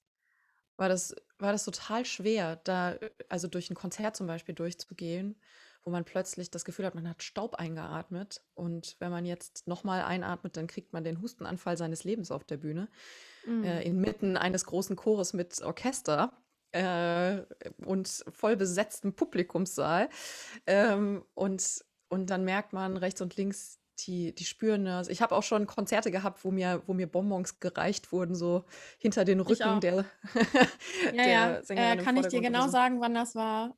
[0.76, 2.96] war das, war das total schwer, da,
[3.28, 5.38] also durch ein Konzert zum Beispiel durchzugehen,
[5.85, 8.42] wo man plötzlich das Gefühl hat, man hat Staub eingeatmet.
[8.55, 12.57] Und wenn man jetzt nochmal einatmet, dann kriegt man den Hustenanfall seines Lebens auf der
[12.57, 12.88] Bühne.
[13.47, 13.64] Mhm.
[13.64, 16.33] Äh, inmitten eines großen Chores mit Orchester.
[16.73, 17.42] Äh,
[17.85, 20.09] und voll besetztem Publikumssaal.
[20.66, 25.09] Ähm, und, und dann merkt man rechts und links, die, die spüren das.
[25.09, 28.64] Ich habe auch schon Konzerte gehabt, wo mir, wo mir Bonbons gereicht wurden, so
[28.99, 30.05] hinter den Rücken der,
[31.05, 31.62] ja, der ja.
[31.62, 31.99] Sängerin.
[31.99, 33.77] Äh, kann ich dir genau sagen, wann das war?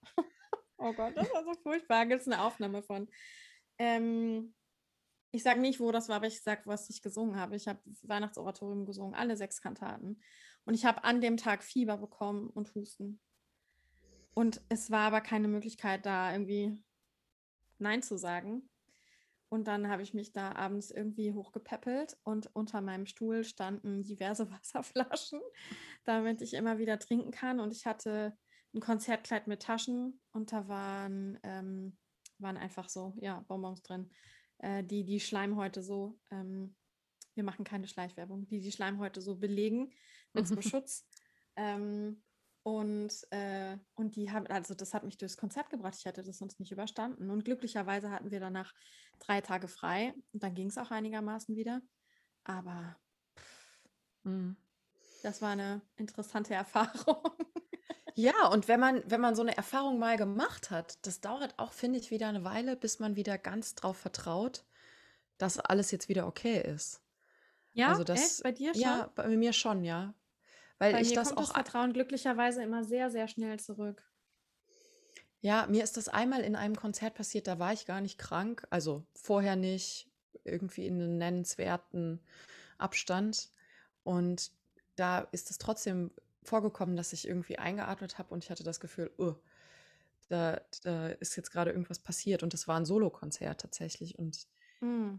[0.78, 2.06] Oh Gott, das war so furchtbar.
[2.06, 3.08] Gibt es eine Aufnahme von?
[3.78, 4.54] Ähm,
[5.30, 7.56] ich sage nicht, wo das war, aber ich sage, was ich gesungen habe.
[7.56, 10.20] Ich habe Weihnachtsoratorium gesungen, alle sechs Kantaten.
[10.64, 13.20] Und ich habe an dem Tag Fieber bekommen und Husten.
[14.34, 16.82] Und es war aber keine Möglichkeit, da irgendwie
[17.78, 18.68] Nein zu sagen.
[19.48, 24.50] Und dann habe ich mich da abends irgendwie hochgepäppelt und unter meinem Stuhl standen diverse
[24.52, 25.40] Wasserflaschen,
[26.04, 27.60] damit ich immer wieder trinken kann.
[27.60, 28.36] Und ich hatte
[28.74, 31.96] ein Konzertkleid mit Taschen und da waren ähm,
[32.38, 34.10] waren einfach so, ja, Bonbons drin,
[34.58, 36.74] äh, die die Schleimhäute so, ähm,
[37.34, 39.92] wir machen keine Schleichwerbung, die die Schleimhäute so belegen
[40.32, 41.06] mit so Schutz.
[41.56, 42.22] Ähm,
[42.62, 45.96] und, äh, und die haben, also das hat mich durchs Konzert gebracht.
[45.98, 47.28] Ich hätte das sonst nicht überstanden.
[47.28, 48.72] Und glücklicherweise hatten wir danach
[49.18, 50.14] drei Tage frei.
[50.32, 51.82] Und dann ging es auch einigermaßen wieder.
[52.42, 52.96] Aber
[54.22, 54.56] mhm.
[55.22, 57.36] das war eine interessante Erfahrung.
[58.14, 61.72] Ja, und wenn man, wenn man so eine Erfahrung mal gemacht hat, das dauert auch,
[61.72, 64.64] finde ich, wieder eine Weile, bis man wieder ganz drauf vertraut,
[65.36, 67.02] dass alles jetzt wieder okay ist.
[67.72, 68.42] Ja, also das, echt?
[68.44, 68.82] Bei dir schon?
[68.82, 70.14] Ja, bei mir schon, ja.
[70.78, 71.54] Weil Bei ich mir das kommt das auch.
[71.54, 74.02] Vertrauen glücklicherweise immer sehr, sehr schnell zurück.
[75.40, 78.66] Ja, mir ist das einmal in einem Konzert passiert, da war ich gar nicht krank,
[78.70, 80.08] also vorher nicht,
[80.44, 82.20] irgendwie in einem nennenswerten
[82.78, 83.50] Abstand.
[84.04, 84.52] Und
[84.96, 86.12] da ist es trotzdem
[86.44, 89.34] vorgekommen, dass ich irgendwie eingeatmet habe und ich hatte das Gefühl, oh,
[90.28, 92.42] da, da ist jetzt gerade irgendwas passiert.
[92.42, 94.18] Und das war ein Solokonzert tatsächlich.
[94.18, 94.46] Und
[94.80, 95.16] mm.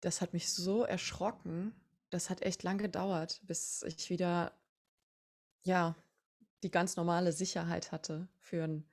[0.00, 1.74] das hat mich so erschrocken.
[2.10, 4.52] Das hat echt lange gedauert, bis ich wieder,
[5.62, 5.96] ja,
[6.62, 8.86] die ganz normale Sicherheit hatte für ein,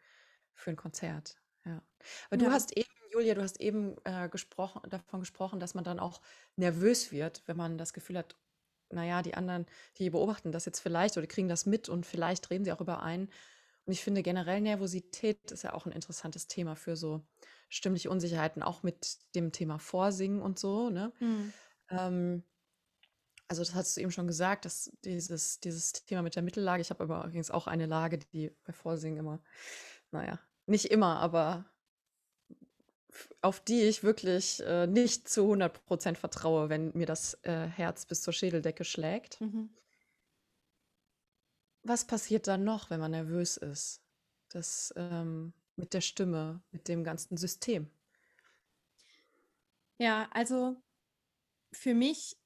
[0.54, 1.38] für ein Konzert.
[1.66, 1.82] Ja.
[2.30, 2.48] Aber ja.
[2.48, 6.22] du hast eben, Julia, du hast eben äh, gesprochen, davon gesprochen, dass man dann auch
[6.56, 8.36] nervös wird, wenn man das Gefühl hat,
[8.92, 9.66] naja, die anderen,
[9.98, 13.04] die beobachten das jetzt vielleicht oder kriegen das mit und vielleicht reden sie auch über
[13.04, 13.30] ein.
[13.86, 17.26] Und ich finde generell Nervosität ist ja auch ein interessantes Thema für so
[17.70, 20.90] stimmliche Unsicherheiten, auch mit dem Thema Vorsingen und so.
[20.90, 21.12] Ne?
[21.20, 21.54] Mhm.
[21.90, 22.44] Ähm,
[23.48, 26.92] also das hast du eben schon gesagt, dass dieses, dieses Thema mit der Mittellage, ich
[26.92, 29.42] habe aber übrigens auch eine Lage, die bei Vorsingen immer,
[30.12, 31.66] naja, nicht immer, aber
[33.42, 38.22] auf die ich wirklich äh, nicht zu 100% vertraue, wenn mir das äh, Herz bis
[38.22, 39.42] zur Schädeldecke schlägt.
[39.42, 39.70] Mhm.
[41.84, 44.02] Was passiert dann noch, wenn man nervös ist?
[44.50, 47.90] Das ähm, mit der Stimme, mit dem ganzen System.
[49.98, 50.82] Ja, also
[51.72, 52.38] für mich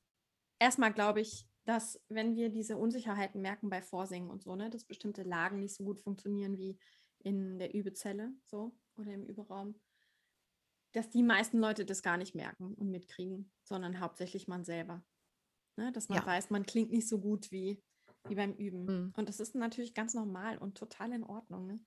[0.60, 4.86] erstmal glaube ich, dass wenn wir diese Unsicherheiten merken bei Vorsingen und so, ne, dass
[4.86, 6.78] bestimmte Lagen nicht so gut funktionieren wie
[7.19, 9.76] in der Übezelle so oder im Überraum,
[10.93, 15.03] dass die meisten Leute das gar nicht merken und mitkriegen, sondern hauptsächlich man selber.
[15.75, 15.91] Ne?
[15.91, 16.25] Dass man ja.
[16.25, 17.84] weiß, man klingt nicht so gut wie,
[18.27, 18.86] wie beim Üben.
[18.86, 19.13] Mhm.
[19.17, 21.67] Und das ist natürlich ganz normal und total in Ordnung.
[21.67, 21.79] Ne?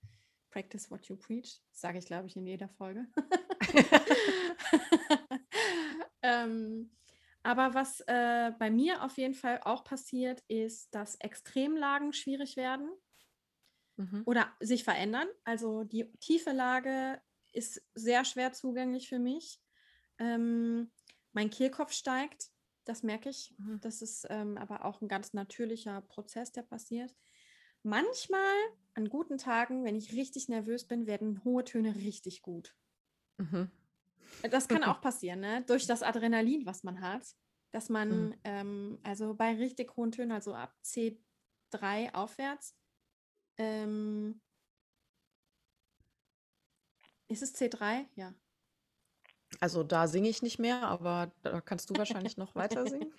[0.50, 3.06] Practice what you preach, sage ich, glaube ich, in jeder Folge.
[6.22, 6.90] ähm,
[7.42, 12.90] aber was äh, bei mir auf jeden Fall auch passiert, ist, dass Extremlagen schwierig werden
[13.96, 14.22] mhm.
[14.24, 15.28] oder sich verändern.
[15.44, 17.20] Also die tiefe Lage
[17.56, 19.60] ist sehr schwer zugänglich für mich.
[20.18, 20.90] Ähm,
[21.32, 22.50] mein Kehlkopf steigt,
[22.84, 23.54] das merke ich.
[23.58, 23.80] Mhm.
[23.80, 27.14] Das ist ähm, aber auch ein ganz natürlicher Prozess, der passiert.
[27.82, 28.54] Manchmal,
[28.94, 32.74] an guten Tagen, wenn ich richtig nervös bin, werden hohe Töne richtig gut.
[33.38, 33.70] Mhm.
[34.50, 35.62] Das kann auch passieren, ne?
[35.66, 37.26] durch das Adrenalin, was man hat,
[37.72, 38.34] dass man, mhm.
[38.44, 42.76] ähm, also bei richtig hohen Tönen, also ab C3 aufwärts,
[43.58, 44.40] ähm,
[47.28, 48.06] ist es C3?
[48.14, 48.34] Ja.
[49.60, 53.12] Also da singe ich nicht mehr, aber da kannst du wahrscheinlich noch weiter singen.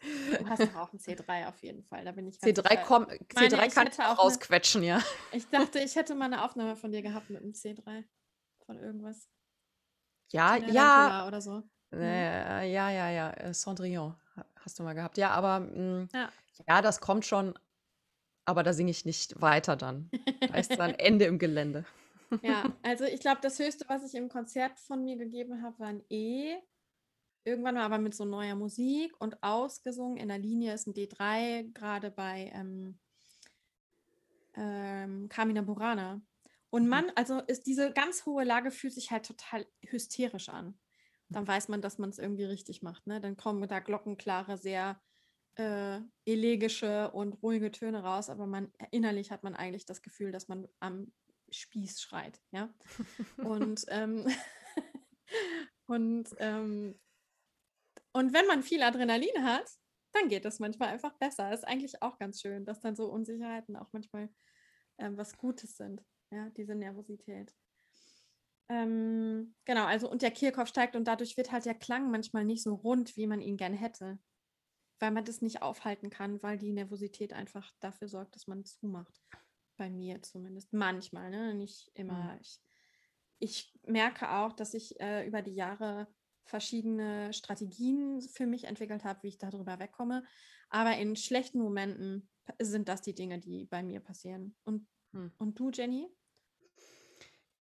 [0.00, 2.04] Du hast doch auch ein C3 auf jeden Fall.
[2.04, 2.84] Da bin ich C3, sicher.
[2.86, 5.02] komm, C3 Meine, kann ich auch rausquetschen, eine, ja.
[5.32, 8.04] Ich dachte, ich hätte mal eine Aufnahme von dir gehabt mit einem C3
[8.64, 9.28] von irgendwas.
[10.32, 11.26] Ja, ja.
[11.26, 11.62] Oder so.
[11.92, 13.30] Äh, ja, ja, ja.
[13.32, 14.16] Äh, Cendrillon
[14.56, 15.18] hast du mal gehabt.
[15.18, 16.32] Ja, aber mh, mm, ja.
[16.66, 17.58] ja, das kommt schon.
[18.46, 20.10] Aber da singe ich nicht weiter dann.
[20.40, 21.84] Da ist dann Ende im Gelände.
[22.42, 25.88] Ja, also ich glaube, das Höchste, was ich im Konzert von mir gegeben habe, war
[25.88, 26.56] ein E.
[27.44, 30.18] Irgendwann mal aber mit so neuer Musik und ausgesungen.
[30.18, 32.98] In der Linie ist ein D3, gerade bei ähm,
[34.54, 36.20] ähm, Carmina Burana.
[36.68, 36.88] Und mhm.
[36.88, 40.78] man, also ist diese ganz hohe Lage fühlt sich halt total hysterisch an.
[41.28, 43.06] Dann weiß man, dass man es irgendwie richtig macht.
[43.06, 43.20] Ne?
[43.20, 45.00] Dann kommen da glockenklare, sehr
[45.56, 50.48] äh, elegische und ruhige Töne raus, aber man innerlich hat man eigentlich das Gefühl, dass
[50.48, 51.12] man am
[51.50, 52.72] Spieß schreit, ja.
[53.38, 54.26] und ähm,
[55.86, 56.98] und, ähm,
[58.12, 59.68] und wenn man viel Adrenalin hat,
[60.12, 61.52] dann geht das manchmal einfach besser.
[61.52, 64.28] Ist eigentlich auch ganz schön, dass dann so Unsicherheiten auch manchmal
[64.98, 67.54] ähm, was Gutes sind, ja, diese Nervosität.
[68.68, 72.62] Ähm, genau, also und der Kehlkopf steigt und dadurch wird halt der Klang manchmal nicht
[72.62, 74.18] so rund, wie man ihn gerne hätte,
[75.00, 79.20] weil man das nicht aufhalten kann, weil die Nervosität einfach dafür sorgt, dass man zumacht
[79.80, 80.74] bei mir zumindest.
[80.74, 81.54] Manchmal, ne?
[81.54, 82.34] Nicht immer.
[82.34, 82.40] Mhm.
[82.42, 82.60] Ich,
[83.38, 86.06] ich merke auch, dass ich äh, über die Jahre
[86.44, 90.22] verschiedene Strategien für mich entwickelt habe, wie ich darüber wegkomme.
[90.68, 92.28] Aber in schlechten Momenten
[92.60, 94.54] sind das die Dinge, die bei mir passieren.
[94.64, 95.32] Und, hm.
[95.38, 96.08] und du, Jenny?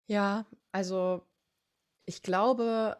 [0.06, 1.20] Ja, also
[2.06, 2.96] ich glaube,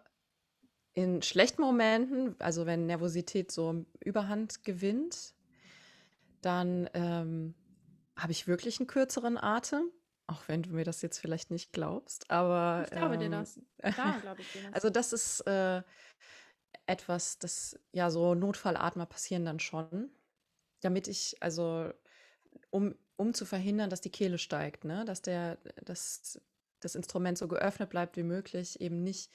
[0.93, 5.35] in schlechten Momenten, also wenn Nervosität so Überhand gewinnt,
[6.43, 7.55] dann ähm,
[8.17, 9.91] habe ich wirklich einen kürzeren Atem.
[10.29, 13.61] Auch wenn du mir das jetzt vielleicht nicht glaubst, aber Ich glaube dir ähm, das.
[13.79, 14.73] Da glaube ich dir das.
[14.73, 15.83] also das ist äh,
[16.87, 20.11] etwas, das ja so Notfallatmer passieren dann schon,
[20.81, 21.93] damit ich also
[22.71, 26.41] um um zu verhindern, dass die Kehle steigt, ne, dass der dass
[26.81, 29.31] das Instrument so geöffnet bleibt wie möglich, eben nicht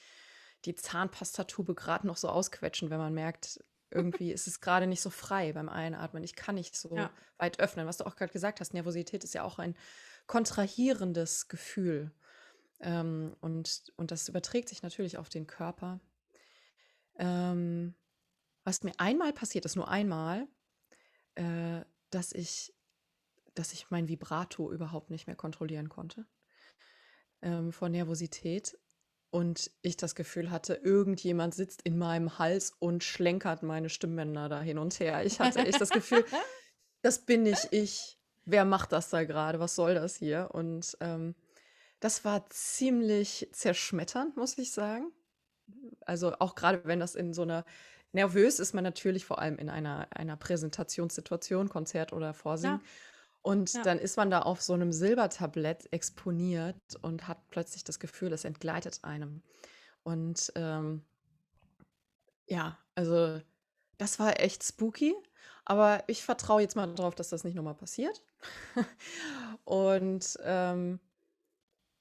[0.66, 5.10] die Zahnpastatube gerade noch so ausquetschen, wenn man merkt, irgendwie ist es gerade nicht so
[5.10, 6.24] frei beim Einatmen.
[6.24, 7.12] Ich kann nicht so Ja.
[7.38, 7.88] weit öffnen.
[7.88, 9.76] Was du auch gerade gesagt hast, Nervosität ist ja auch ein
[10.28, 12.12] kontrahierendes Gefühl.
[12.80, 16.00] Ähm, und, und das überträgt sich natürlich auf den Körper.
[17.18, 17.96] Ähm,
[18.64, 20.48] was mir einmal passiert ist, nur einmal,
[21.36, 22.74] äh, dass ich,
[23.54, 26.26] dass ich mein Vibrato überhaupt nicht mehr kontrollieren konnte
[27.42, 28.78] ähm, vor Nervosität
[29.32, 34.62] und ich das Gefühl hatte, irgendjemand sitzt in meinem Hals und schlenkert meine Stimmbänder da
[34.62, 35.26] hin und her.
[35.26, 36.24] Ich hatte echt das Gefühl,
[37.02, 38.20] das bin nicht ich.
[38.44, 39.60] Wer macht das da gerade?
[39.60, 40.50] Was soll das hier?
[40.52, 41.36] Und ähm,
[42.00, 45.12] das war ziemlich zerschmetternd, muss ich sagen.
[46.06, 47.64] Also auch gerade wenn das in so einer
[48.12, 52.80] nervös ist man natürlich vor allem in einer, einer Präsentationssituation, Konzert oder Vorsingen.
[52.80, 52.86] Ja,
[53.42, 53.82] Und ja.
[53.82, 58.46] dann ist man da auf so einem Silbertablett exponiert und hat plötzlich das Gefühl, es
[58.46, 59.42] entgleitet einem.
[60.04, 61.04] Und ähm,
[62.48, 63.42] ja, also
[63.98, 65.16] das war echt spooky,
[65.66, 68.24] aber ich vertraue jetzt mal drauf, dass das nicht nochmal passiert.
[69.64, 71.00] Und ähm,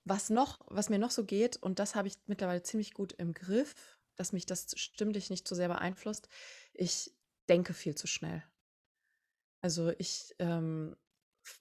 [0.05, 3.35] was noch, was mir noch so geht, und das habe ich mittlerweile ziemlich gut im
[3.35, 3.74] Griff,
[4.16, 6.29] dass mich das stimmlich nicht zu sehr beeinflusst,
[6.72, 7.12] ich
[7.48, 8.42] denke viel zu schnell.
[9.61, 10.96] Also ich ähm,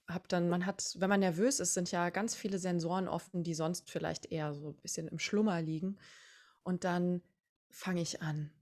[0.08, 3.54] habe dann, man hat, wenn man nervös ist, sind ja ganz viele Sensoren offen, die
[3.54, 5.98] sonst vielleicht eher so ein bisschen im Schlummer liegen.
[6.62, 7.22] Und dann
[7.70, 8.52] fange ich an,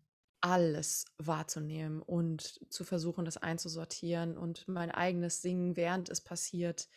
[0.41, 6.89] alles wahrzunehmen und zu versuchen, das einzusortieren und mein eigenes Singen, während es passiert,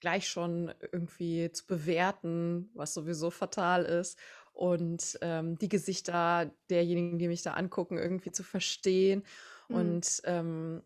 [0.00, 4.18] gleich schon irgendwie zu bewerten, was sowieso fatal ist.
[4.52, 9.22] Und ähm, die Gesichter derjenigen, die mich da angucken, irgendwie zu verstehen
[9.68, 9.76] Hm.
[9.76, 10.82] und ähm,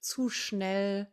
[0.00, 1.12] zu schnell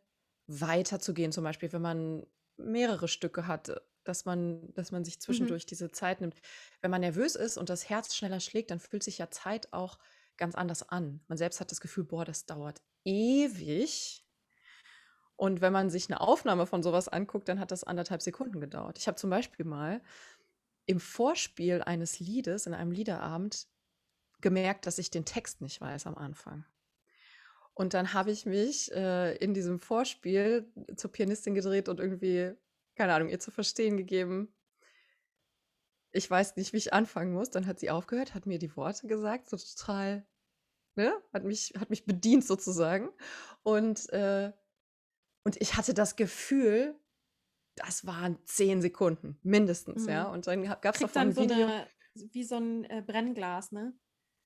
[0.59, 2.25] weiterzugehen, zum Beispiel, wenn man
[2.57, 3.71] mehrere Stücke hat,
[4.03, 5.55] dass man, dass man sich Mhm.
[5.55, 6.35] zwischendurch diese Zeit nimmt.
[6.81, 9.97] Wenn man nervös ist und das Herz schneller schlägt, dann fühlt sich ja Zeit auch
[10.37, 11.21] ganz anders an.
[11.27, 14.25] Man selbst hat das Gefühl, boah, das dauert ewig.
[15.35, 18.97] Und wenn man sich eine Aufnahme von sowas anguckt, dann hat das anderthalb Sekunden gedauert.
[18.99, 20.01] Ich habe zum Beispiel mal
[20.85, 23.67] im Vorspiel eines Liedes, in einem Liederabend,
[24.41, 26.65] gemerkt, dass ich den Text nicht weiß am Anfang.
[27.73, 32.53] Und dann habe ich mich äh, in diesem Vorspiel zur Pianistin gedreht und irgendwie,
[32.95, 34.53] keine Ahnung, ihr zu verstehen gegeben,
[36.13, 37.49] ich weiß nicht, wie ich anfangen muss.
[37.49, 40.27] Dann hat sie aufgehört, hat mir die Worte gesagt, so total,
[40.95, 43.09] ne, hat mich, hat mich bedient sozusagen.
[43.63, 44.51] Und, äh,
[45.45, 46.99] und ich hatte das Gefühl,
[47.75, 50.27] das waren zehn Sekunden, mindestens, ja.
[50.27, 50.33] Mhm.
[50.33, 51.65] Und dann gab es davon dann ein so Video.
[51.65, 53.93] eine, wie so ein äh, Brennglas, ne?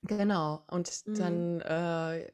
[0.04, 0.64] Genau.
[0.70, 1.16] Und Mhm.
[1.16, 2.32] dann äh,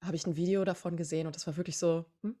[0.00, 2.36] habe ich ein Video davon gesehen und das war wirklich so, hm?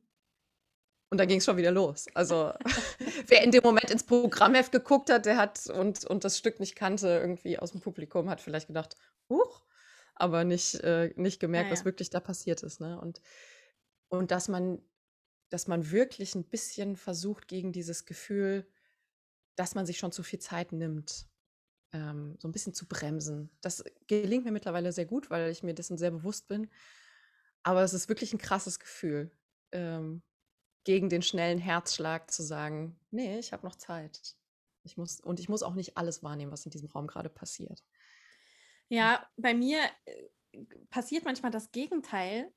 [1.08, 2.06] Und dann ging es schon wieder los.
[2.14, 2.52] Also
[3.28, 6.76] wer in dem Moment ins Programmheft geguckt hat, der hat und, und das Stück nicht
[6.76, 8.96] kannte, irgendwie aus dem Publikum, hat vielleicht gedacht,
[9.28, 9.64] huch,
[10.14, 12.80] aber nicht, äh, nicht gemerkt, was wirklich da passiert ist.
[12.80, 12.98] Ne?
[13.00, 13.20] Und,
[14.08, 14.82] und dass man,
[15.50, 18.66] dass man wirklich ein bisschen versucht, gegen dieses Gefühl,
[19.54, 21.26] dass man sich schon zu viel Zeit nimmt,
[21.92, 23.50] ähm, so ein bisschen zu bremsen.
[23.60, 26.68] Das gelingt mir mittlerweile sehr gut, weil ich mir dessen sehr bewusst bin.
[27.66, 29.28] Aber es ist wirklich ein krasses Gefühl,
[29.72, 30.22] ähm,
[30.84, 34.36] gegen den schnellen Herzschlag zu sagen, nee, ich habe noch Zeit.
[34.84, 37.84] Ich muss, und ich muss auch nicht alles wahrnehmen, was in diesem Raum gerade passiert.
[38.88, 42.54] Ja, bei mir äh, passiert manchmal das Gegenteil,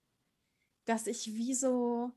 [0.85, 2.11] dass ich wie so,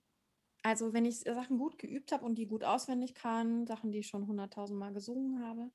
[0.63, 4.09] also wenn ich Sachen gut geübt habe und die gut auswendig kann, Sachen, die ich
[4.09, 5.71] schon hunderttausend Mal gesungen habe,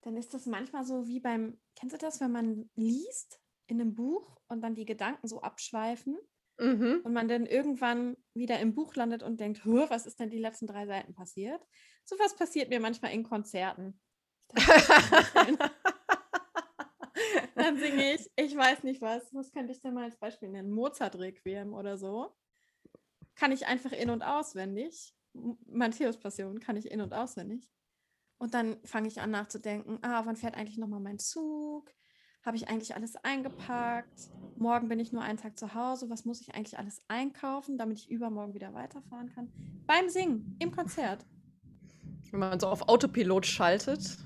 [0.00, 3.94] dann ist das manchmal so wie beim, kennst du das, wenn man liest in einem
[3.94, 6.18] Buch und dann die Gedanken so abschweifen
[6.58, 7.00] Mhm.
[7.02, 10.38] und man dann irgendwann wieder im Buch landet und denkt, "Huh, was ist denn die
[10.38, 11.60] letzten drei Seiten passiert?
[12.04, 14.00] So was passiert mir manchmal in Konzerten.
[17.54, 20.70] Dann singe ich, ich weiß nicht was, was könnte ich denn mal als Beispiel nennen?
[20.70, 22.34] Mozart-Requiem oder so.
[23.36, 25.14] Kann ich einfach in- und auswendig.
[25.66, 27.68] Matthäus-Passion kann ich in- und auswendig.
[28.38, 31.90] Und dann fange ich an nachzudenken, ah, wann fährt eigentlich nochmal mein Zug?
[32.44, 34.30] Habe ich eigentlich alles eingepackt?
[34.56, 36.10] Morgen bin ich nur einen Tag zu Hause.
[36.10, 39.50] Was muss ich eigentlich alles einkaufen, damit ich übermorgen wieder weiterfahren kann?
[39.86, 41.24] Beim Singen, im Konzert.
[42.30, 44.18] Wenn man so auf Autopilot schaltet.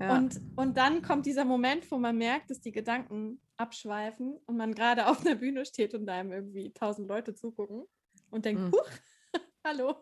[0.00, 0.16] Ja.
[0.16, 4.74] Und, und dann kommt dieser Moment, wo man merkt, dass die Gedanken abschweifen und man
[4.74, 7.84] gerade auf einer Bühne steht und da einem irgendwie tausend Leute zugucken
[8.30, 8.72] und denkt, mhm.
[8.72, 8.90] huch,
[9.64, 9.94] hallo.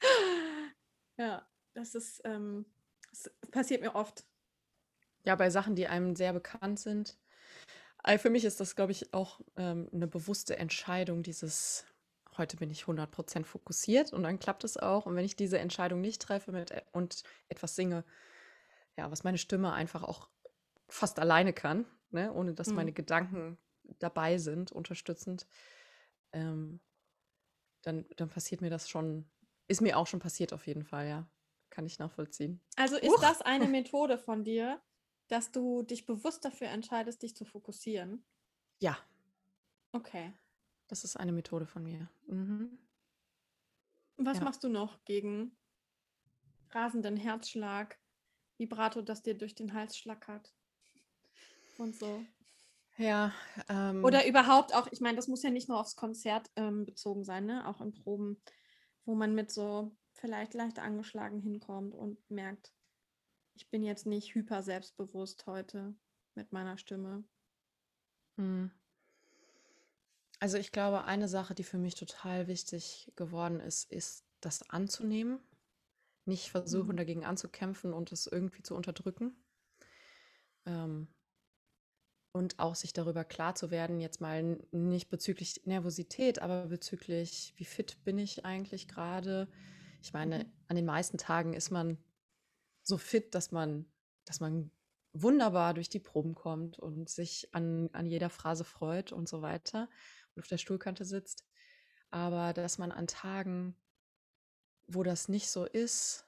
[1.18, 2.64] ja, das ist, ähm,
[3.10, 4.24] das passiert mir oft.
[5.24, 7.18] Ja, bei Sachen, die einem sehr bekannt sind.
[7.98, 11.84] Also für mich ist das, glaube ich, auch ähm, eine bewusste Entscheidung, dieses
[12.38, 15.06] heute bin ich 100% fokussiert und dann klappt es auch.
[15.06, 18.04] Und wenn ich diese Entscheidung nicht treffe mit, äh, und etwas singe,
[18.96, 20.30] ja, was meine Stimme einfach auch
[20.88, 22.76] fast alleine kann, ne, ohne dass mhm.
[22.76, 23.58] meine Gedanken
[23.98, 25.46] dabei sind, unterstützend,
[26.32, 26.80] ähm,
[27.82, 29.28] dann, dann passiert mir das schon,
[29.66, 31.28] ist mir auch schon passiert auf jeden Fall, ja.
[31.70, 32.60] Kann ich nachvollziehen.
[32.76, 33.20] Also ist Uch.
[33.20, 34.80] das eine Methode von dir,
[35.28, 38.24] dass du dich bewusst dafür entscheidest, dich zu fokussieren?
[38.80, 38.98] Ja.
[39.92, 40.32] Okay.
[40.88, 42.10] Das ist eine Methode von mir.
[42.26, 42.78] Mhm.
[44.16, 44.44] Was ja.
[44.44, 45.56] machst du noch gegen
[46.70, 47.98] rasenden Herzschlag,
[48.56, 50.52] Vibrato, das dir durch den Hals schlackert
[51.76, 52.24] und so?
[52.96, 53.32] Ja.
[53.68, 57.24] Ähm, Oder überhaupt auch, ich meine, das muss ja nicht nur aufs Konzert ähm, bezogen
[57.24, 57.66] sein, ne?
[57.68, 58.42] auch in Proben,
[59.04, 62.72] wo man mit so vielleicht leicht angeschlagen hinkommt und merkt,
[63.58, 65.92] ich bin jetzt nicht hyper selbstbewusst heute
[66.36, 67.24] mit meiner Stimme.
[68.36, 68.70] Hm.
[70.38, 75.40] Also ich glaube, eine Sache, die für mich total wichtig geworden ist, ist das anzunehmen.
[76.24, 76.98] Nicht versuchen, mhm.
[76.98, 79.34] dagegen anzukämpfen und es irgendwie zu unterdrücken.
[80.64, 81.08] Ähm,
[82.30, 87.64] und auch sich darüber klar zu werden, jetzt mal nicht bezüglich Nervosität, aber bezüglich, wie
[87.64, 89.48] fit bin ich eigentlich gerade.
[90.00, 90.52] Ich meine, mhm.
[90.68, 91.98] an den meisten Tagen ist man
[92.88, 93.86] so fit, dass man,
[94.24, 94.70] dass man
[95.12, 99.88] wunderbar durch die Proben kommt und sich an, an jeder Phrase freut und so weiter
[100.34, 101.44] und auf der Stuhlkante sitzt.
[102.10, 103.76] Aber dass man an Tagen,
[104.86, 106.26] wo das nicht so ist,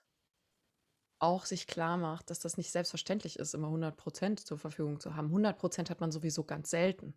[1.18, 5.14] auch sich klar macht, dass das nicht selbstverständlich ist, immer 100 Prozent zur Verfügung zu
[5.14, 5.27] haben.
[5.27, 7.14] 100 Prozent hat man sowieso ganz selten.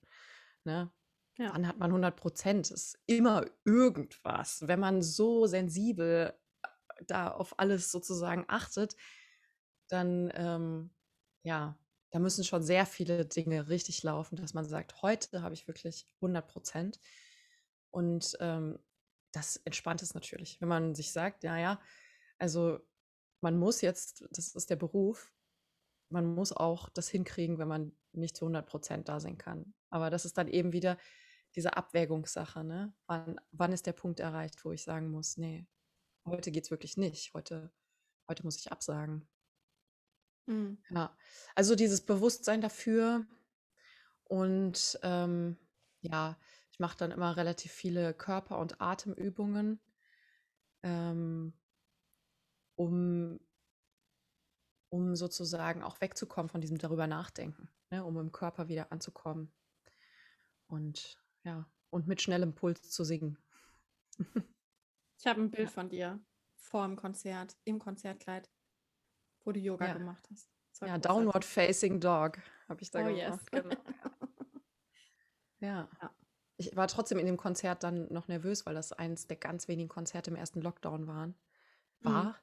[0.65, 0.91] Ne?
[1.37, 1.51] Ja.
[1.53, 2.69] Wann hat man 100 Prozent?
[2.69, 4.67] Ist immer irgendwas.
[4.67, 6.67] Wenn man so sensibel äh,
[7.07, 8.95] da auf alles sozusagen achtet,
[9.93, 10.89] dann ähm,
[11.43, 11.77] ja,
[12.11, 16.07] da müssen schon sehr viele Dinge richtig laufen, dass man sagt, heute habe ich wirklich
[16.21, 16.99] 100 Prozent.
[17.91, 18.79] Und ähm,
[19.31, 21.81] das entspannt es natürlich, wenn man sich sagt, ja, ja,
[22.37, 22.79] also
[23.41, 25.33] man muss jetzt, das ist der Beruf,
[26.09, 29.73] man muss auch das hinkriegen, wenn man nicht zu 100 Prozent da sein kann.
[29.89, 30.97] Aber das ist dann eben wieder
[31.55, 32.93] diese Abwägungssache, ne?
[33.07, 35.67] Wann, wann ist der Punkt erreicht, wo ich sagen muss, nee,
[36.25, 37.71] heute geht es wirklich nicht, heute,
[38.27, 39.27] heute muss ich absagen.
[40.45, 40.77] Mhm.
[40.89, 41.15] Ja,
[41.55, 43.25] also dieses Bewusstsein dafür
[44.25, 45.57] und ähm,
[46.01, 46.37] ja,
[46.71, 49.79] ich mache dann immer relativ viele Körper- und Atemübungen,
[50.81, 51.53] ähm,
[52.75, 53.39] um,
[54.89, 59.53] um sozusagen auch wegzukommen von diesem darüber nachdenken, ne, um im Körper wieder anzukommen
[60.67, 63.37] und ja, und mit schnellem Puls zu singen.
[65.17, 65.73] Ich habe ein Bild ja.
[65.73, 66.19] von dir
[66.55, 68.49] vor dem Konzert, im Konzertkleid
[69.43, 69.93] wo du Yoga ja.
[69.93, 70.49] gemacht hast.
[70.81, 73.41] Ja, Downward Facing Dog habe ich da oh, gemacht.
[73.51, 73.63] Yes.
[73.63, 73.75] Genau.
[75.59, 75.89] ja.
[76.01, 76.11] ja.
[76.57, 79.89] Ich war trotzdem in dem Konzert dann noch nervös, weil das eines der ganz wenigen
[79.89, 81.35] Konzerte im ersten Lockdown waren,
[82.01, 82.23] war.
[82.23, 82.35] Mhm.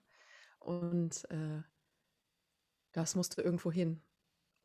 [0.59, 1.63] Und äh,
[2.93, 4.03] das musste irgendwo hin.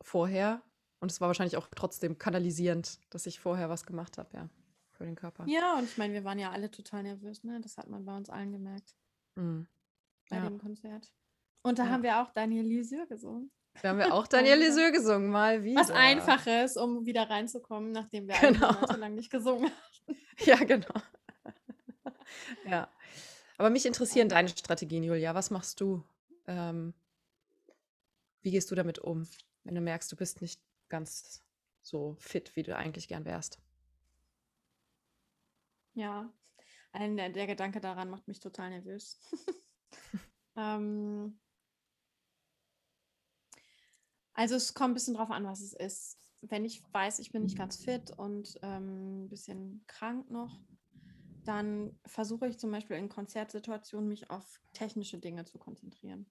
[0.02, 0.62] Vorher.
[1.00, 4.48] Und es war wahrscheinlich auch trotzdem kanalisierend, dass ich vorher was gemacht habe, ja,
[4.90, 5.44] für den Körper.
[5.46, 7.60] Ja, und ich meine, wir waren ja alle total nervös, ne?
[7.60, 8.96] Das hat man bei uns allen gemerkt.
[9.36, 9.66] Mhm.
[10.28, 10.44] Bei ja.
[10.44, 11.12] dem Konzert.
[11.62, 11.90] Und da ja.
[11.90, 13.50] haben wir auch Daniel Lisieux gesungen.
[13.82, 15.80] Da haben wir auch Daniel Lisieux gesungen, mal wieder.
[15.80, 18.72] Was Einfaches, um wieder reinzukommen, nachdem wir genau.
[18.96, 20.18] lang nicht gesungen haben.
[20.38, 20.94] Ja, genau.
[22.66, 22.90] ja.
[23.58, 25.34] Aber mich interessieren deine Strategien, Julia.
[25.34, 26.04] Was machst du?
[26.46, 26.94] Ähm,
[28.42, 29.26] wie gehst du damit um,
[29.64, 31.42] wenn du merkst, du bist nicht ganz
[31.82, 33.58] so fit, wie du eigentlich gern wärst?
[35.94, 36.30] Ja,
[36.94, 39.18] der, der Gedanke daran macht mich total nervös.
[40.56, 41.38] ähm,
[44.36, 46.18] also es kommt ein bisschen drauf an, was es ist.
[46.42, 50.60] Wenn ich weiß, ich bin nicht ganz fit und ähm, ein bisschen krank noch,
[51.44, 56.30] dann versuche ich zum Beispiel in Konzertsituationen mich auf technische Dinge zu konzentrieren.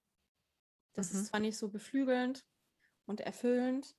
[0.92, 1.18] Das mhm.
[1.18, 2.46] ist zwar nicht so beflügelnd
[3.06, 3.96] und erfüllend,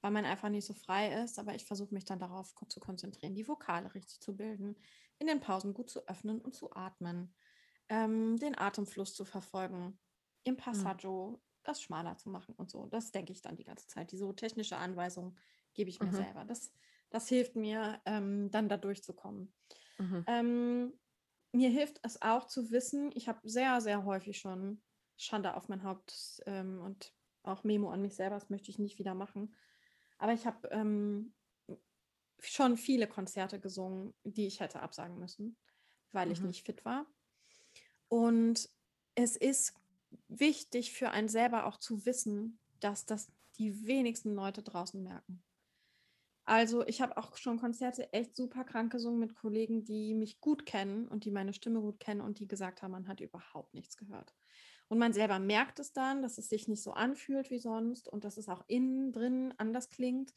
[0.00, 3.34] weil man einfach nicht so frei ist, aber ich versuche mich dann darauf zu konzentrieren,
[3.34, 4.74] die Vokale richtig zu bilden,
[5.18, 7.34] in den Pausen gut zu öffnen und zu atmen,
[7.90, 9.98] ähm, den Atemfluss zu verfolgen,
[10.44, 10.58] im mhm.
[10.58, 12.86] Passaggio, das schmaler zu machen und so.
[12.86, 14.12] Das denke ich dann die ganze Zeit.
[14.12, 15.36] Diese technische Anweisung
[15.74, 16.16] gebe ich mir mhm.
[16.16, 16.44] selber.
[16.44, 16.72] Das,
[17.10, 19.52] das hilft mir, ähm, dann da durchzukommen.
[19.98, 20.24] Mhm.
[20.26, 20.92] Ähm,
[21.52, 24.82] mir hilft es auch zu wissen, ich habe sehr, sehr häufig schon
[25.16, 27.12] Schande auf mein Haupt ähm, und
[27.42, 29.54] auch Memo an mich selber, das möchte ich nicht wieder machen.
[30.18, 31.34] Aber ich habe ähm,
[32.40, 35.56] schon viele Konzerte gesungen, die ich hätte absagen müssen,
[36.12, 36.32] weil mhm.
[36.32, 37.06] ich nicht fit war.
[38.08, 38.68] Und
[39.14, 39.79] es ist
[40.28, 45.42] wichtig für einen selber auch zu wissen, dass das die wenigsten Leute draußen merken.
[46.44, 50.66] Also ich habe auch schon Konzerte echt super krank gesungen mit Kollegen, die mich gut
[50.66, 53.96] kennen und die meine Stimme gut kennen und die gesagt haben, man hat überhaupt nichts
[53.96, 54.34] gehört.
[54.88, 58.24] Und man selber merkt es dann, dass es sich nicht so anfühlt wie sonst und
[58.24, 60.34] dass es auch innen drin anders klingt,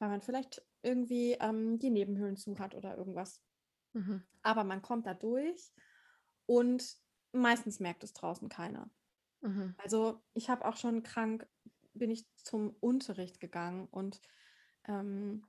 [0.00, 3.40] weil man vielleicht irgendwie ähm, die Nebenhöhlen zu hat oder irgendwas.
[3.92, 4.24] Mhm.
[4.42, 5.72] Aber man kommt da durch
[6.46, 6.96] und
[7.30, 8.90] meistens merkt es draußen keiner.
[9.42, 9.74] Mhm.
[9.78, 11.46] Also ich habe auch schon krank,
[11.94, 14.20] bin ich zum Unterricht gegangen und
[14.88, 15.46] ähm,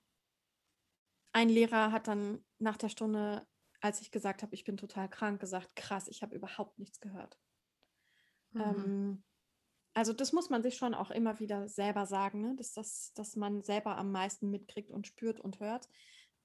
[1.31, 3.47] ein Lehrer hat dann nach der Stunde,
[3.81, 7.39] als ich gesagt habe, ich bin total krank, gesagt, krass, ich habe überhaupt nichts gehört.
[8.51, 8.61] Mhm.
[8.61, 9.23] Ähm,
[9.95, 12.55] also das muss man sich schon auch immer wieder selber sagen, ne?
[12.55, 15.87] dass, das, dass man selber am meisten mitkriegt und spürt und hört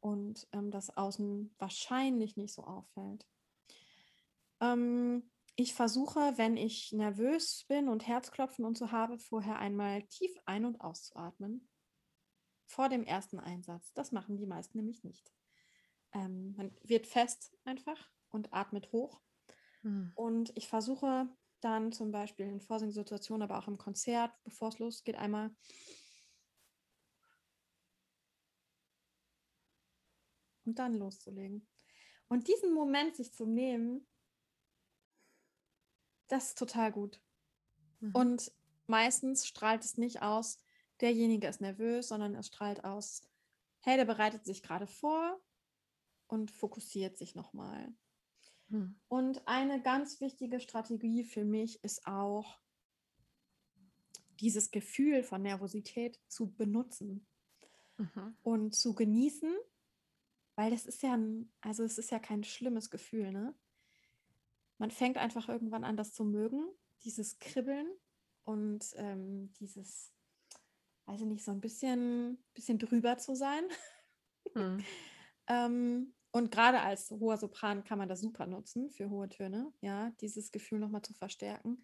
[0.01, 3.26] und ähm, das außen wahrscheinlich nicht so auffällt.
[4.61, 5.30] Ähm,
[5.61, 10.65] ich versuche, wenn ich nervös bin und Herzklopfen und so habe, vorher einmal tief ein-
[10.65, 11.69] und auszuatmen
[12.65, 13.93] vor dem ersten Einsatz.
[13.93, 15.35] Das machen die meisten nämlich nicht.
[16.13, 19.21] Ähm, man wird fest einfach und atmet hoch.
[19.81, 20.13] Hm.
[20.15, 21.29] Und ich versuche
[21.61, 25.51] dann zum Beispiel in Vorsingsituationen, aber auch im Konzert, bevor es losgeht, einmal
[30.65, 31.67] und dann loszulegen.
[32.29, 34.08] Und diesen Moment sich zu nehmen,
[36.29, 37.20] das ist total gut.
[38.01, 38.11] Mhm.
[38.14, 38.53] Und
[38.87, 40.59] meistens strahlt es nicht aus,
[41.01, 43.22] derjenige ist nervös, sondern es strahlt aus,
[43.81, 45.41] hey, der bereitet sich gerade vor
[46.26, 47.93] und fokussiert sich nochmal.
[48.70, 49.01] Hm.
[49.09, 52.59] Und eine ganz wichtige Strategie für mich ist auch,
[54.41, 57.26] dieses Gefühl von Nervosität zu benutzen
[57.97, 58.37] mhm.
[58.43, 59.53] und zu genießen,
[60.55, 63.55] weil das ist ja ein, also es ist ja kein schlimmes Gefühl, ne?
[64.79, 66.64] Man fängt einfach irgendwann an, das zu mögen,
[67.05, 67.87] dieses Kribbeln
[68.45, 70.12] und ähm, dieses
[71.09, 73.64] weiß ich nicht, so ein bisschen, bisschen drüber zu sein.
[74.55, 74.85] Hm.
[75.49, 80.11] ähm, und gerade als hoher Sopran kann man das super nutzen für hohe Töne, ja,
[80.20, 81.83] dieses Gefühl nochmal zu verstärken,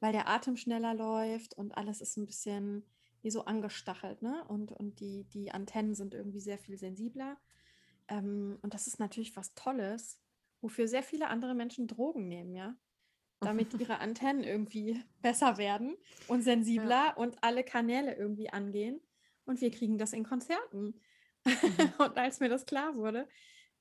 [0.00, 2.84] weil der Atem schneller läuft und alles ist ein bisschen
[3.22, 4.44] wie so angestachelt, ne?
[4.48, 7.38] Und, und die, die Antennen sind irgendwie sehr viel sensibler.
[8.08, 10.20] Ähm, und das ist natürlich was Tolles,
[10.64, 12.76] wofür sehr viele andere Menschen Drogen nehmen, ja
[13.44, 15.96] damit ihre Antennen irgendwie besser werden
[16.28, 17.14] und sensibler ja.
[17.16, 19.00] und alle Kanäle irgendwie angehen.
[19.44, 21.00] Und wir kriegen das in Konzerten.
[21.44, 21.52] Mhm.
[21.98, 23.28] und als mir das klar wurde,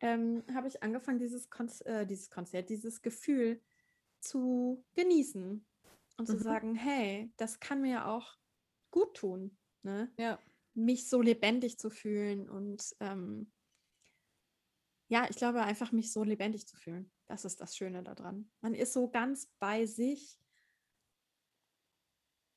[0.02, 3.62] ähm, habe ich angefangen, dieses, Kon äh, dieses Konzert, dieses Gefühl
[4.20, 5.66] zu genießen
[6.18, 6.32] und mhm.
[6.32, 8.38] zu sagen, hey, das kann mir auch
[8.92, 9.58] gut tun.
[9.84, 10.12] Ne?
[10.18, 10.40] Ja.
[10.74, 13.52] Mich so lebendig zu fühlen und ähm,
[15.08, 17.12] ja, ich glaube einfach, mich so lebendig zu fühlen.
[17.28, 18.52] Das ist das Schöne daran.
[18.62, 20.40] Man ist so ganz bei sich,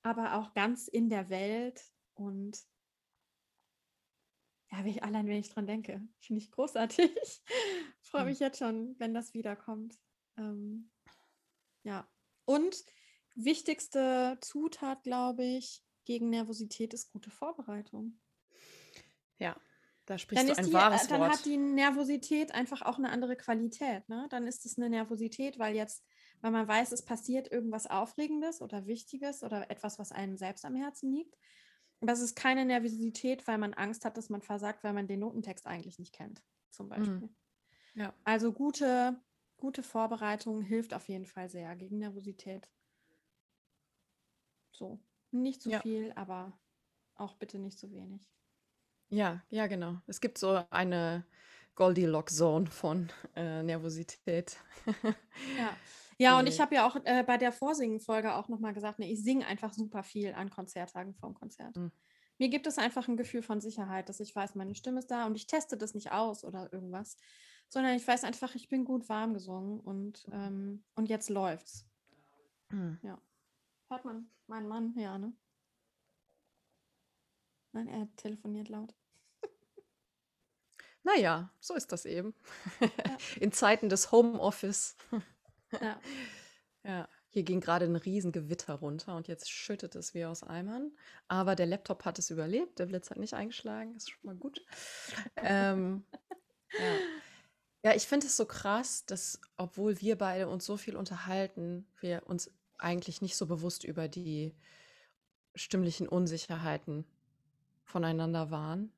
[0.03, 1.83] aber auch ganz in der Welt
[2.15, 2.59] und
[4.71, 7.11] ja, wenn ich, allein wenn ich dran denke, finde ich großartig.
[8.03, 8.29] Freue hm.
[8.29, 9.99] mich jetzt schon, wenn das wiederkommt.
[10.37, 10.91] Ähm,
[11.83, 12.09] ja.
[12.45, 12.85] Und
[13.35, 18.21] wichtigste Zutat, glaube ich, gegen Nervosität ist gute Vorbereitung.
[19.39, 19.61] Ja,
[20.07, 21.33] da sprichst dann du ein die, wahres äh, dann Wort.
[21.33, 24.09] Hat die Nervosität einfach auch eine andere Qualität.
[24.09, 24.27] Ne?
[24.31, 26.05] Dann ist es eine Nervosität, weil jetzt,
[26.41, 30.77] weil man weiß, es passiert irgendwas Aufregendes oder Wichtiges oder etwas, was einem selbst am
[30.77, 31.37] Herzen liegt.
[32.07, 35.67] Es ist keine Nervosität, weil man Angst hat, dass man versagt, weil man den Notentext
[35.67, 37.15] eigentlich nicht kennt, zum Beispiel.
[37.15, 37.37] Mhm.
[37.95, 38.15] Ja.
[38.25, 39.21] Also gute,
[39.57, 42.71] gute Vorbereitung hilft auf jeden Fall sehr gegen Nervosität.
[44.71, 45.01] So,
[45.31, 45.81] nicht zu ja.
[45.81, 46.61] viel, aber
[47.15, 48.31] auch bitte nicht zu wenig.
[49.09, 50.01] Ja, ja, genau.
[50.07, 51.25] Es gibt so eine
[51.75, 54.59] Goldilocks-Zone von äh, Nervosität.
[55.59, 55.77] Ja.
[56.19, 59.23] Ja, und ich habe ja auch äh, bei der Vorsingen-Folge auch nochmal gesagt, ne, ich
[59.23, 61.77] singe einfach super viel an Konzerttagen vom Konzert.
[61.77, 61.93] Mhm.
[62.39, 65.27] Mir gibt es einfach ein Gefühl von Sicherheit, dass ich weiß, meine Stimme ist da
[65.27, 67.19] und ich teste das nicht aus oder irgendwas,
[67.69, 71.87] sondern ich weiß einfach, ich bin gut warm gesungen und, ähm, und jetzt läuft's.
[72.71, 72.99] Mhm.
[73.03, 73.21] Ja.
[73.91, 74.95] Hört man meinen Mann?
[74.97, 75.35] Ja, ne?
[77.77, 78.95] Nein, er telefoniert laut.
[81.03, 82.35] Naja, so ist das eben.
[82.81, 82.89] Ja.
[83.41, 84.97] In Zeiten des Homeoffice.
[85.83, 86.01] Ja.
[86.85, 87.09] ja.
[87.29, 90.93] Hier ging gerade ein Riesengewitter runter und jetzt schüttet es wie aus Eimern.
[91.27, 94.65] Aber der Laptop hat es überlebt, der Blitz hat nicht eingeschlagen, ist schon mal gut.
[95.37, 96.05] ähm,
[96.79, 97.91] ja.
[97.91, 102.23] ja, ich finde es so krass, dass, obwohl wir beide uns so viel unterhalten, wir
[102.27, 104.55] uns eigentlich nicht so bewusst über die
[105.57, 107.05] stimmlichen Unsicherheiten
[107.87, 108.93] voneinander waren.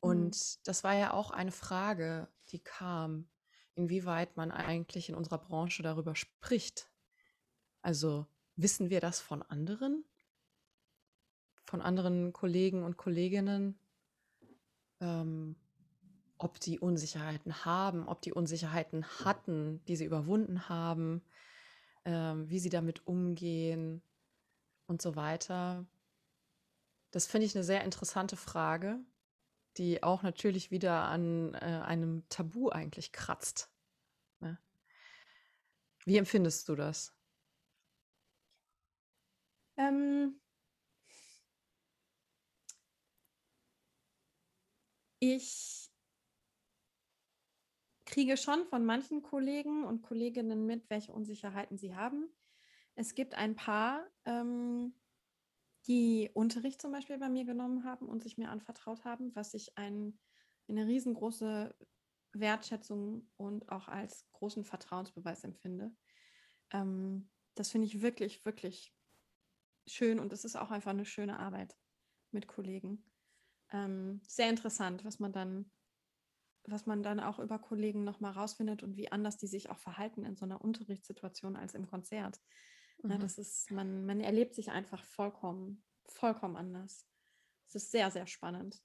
[0.00, 0.60] Und mhm.
[0.64, 3.28] das war ja auch eine Frage, die kam,
[3.74, 6.90] inwieweit man eigentlich in unserer Branche darüber spricht.
[7.82, 8.26] Also
[8.56, 10.04] wissen wir das von anderen?
[11.64, 13.78] Von anderen Kollegen und Kolleginnen?
[15.00, 15.56] Ähm,
[16.38, 21.22] ob die Unsicherheiten haben, ob die Unsicherheiten hatten, die sie überwunden haben,
[22.04, 24.02] ähm, wie sie damit umgehen
[24.86, 25.84] und so weiter.
[27.10, 29.00] Das finde ich eine sehr interessante Frage,
[29.76, 33.70] die auch natürlich wieder an äh, einem Tabu eigentlich kratzt.
[34.40, 34.58] Ne?
[36.04, 37.14] Wie empfindest du das?
[39.76, 40.40] Ähm,
[45.20, 45.88] ich
[48.04, 52.28] kriege schon von manchen Kollegen und Kolleginnen mit, welche Unsicherheiten sie haben.
[52.96, 54.92] Es gibt ein paar, ähm,
[55.88, 59.76] die Unterricht zum Beispiel bei mir genommen haben und sich mir anvertraut haben, was ich
[59.76, 60.18] ein,
[60.68, 61.74] eine riesengroße
[62.32, 65.96] Wertschätzung und auch als großen Vertrauensbeweis empfinde.
[66.70, 68.94] Ähm, das finde ich wirklich, wirklich
[69.86, 71.76] schön und es ist auch einfach eine schöne Arbeit
[72.30, 73.10] mit Kollegen.
[73.72, 75.70] Ähm, sehr interessant, was man dann
[76.70, 80.24] was man dann auch über Kollegen nochmal rausfindet und wie anders die sich auch verhalten
[80.24, 82.40] in so einer Unterrichtssituation als im Konzert.
[83.02, 83.10] Mhm.
[83.10, 87.06] Ja, das ist, man, man erlebt sich einfach vollkommen, vollkommen anders.
[87.66, 88.82] Es ist sehr, sehr spannend.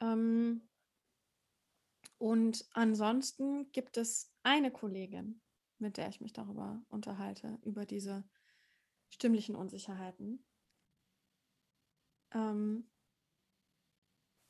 [0.00, 0.68] Ähm,
[2.18, 5.40] und ansonsten gibt es eine Kollegin,
[5.78, 8.28] mit der ich mich darüber unterhalte, über diese
[9.10, 10.44] stimmlichen Unsicherheiten.
[12.32, 12.90] Ähm,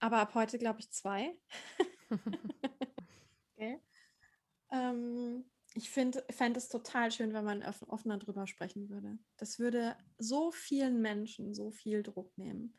[0.00, 1.36] aber ab heute glaube ich zwei.
[3.52, 3.80] okay.
[4.70, 5.44] ähm,
[5.74, 6.22] ich fände
[6.56, 9.18] es total schön, wenn man offener drüber sprechen würde.
[9.36, 12.76] Das würde so vielen Menschen so viel Druck nehmen.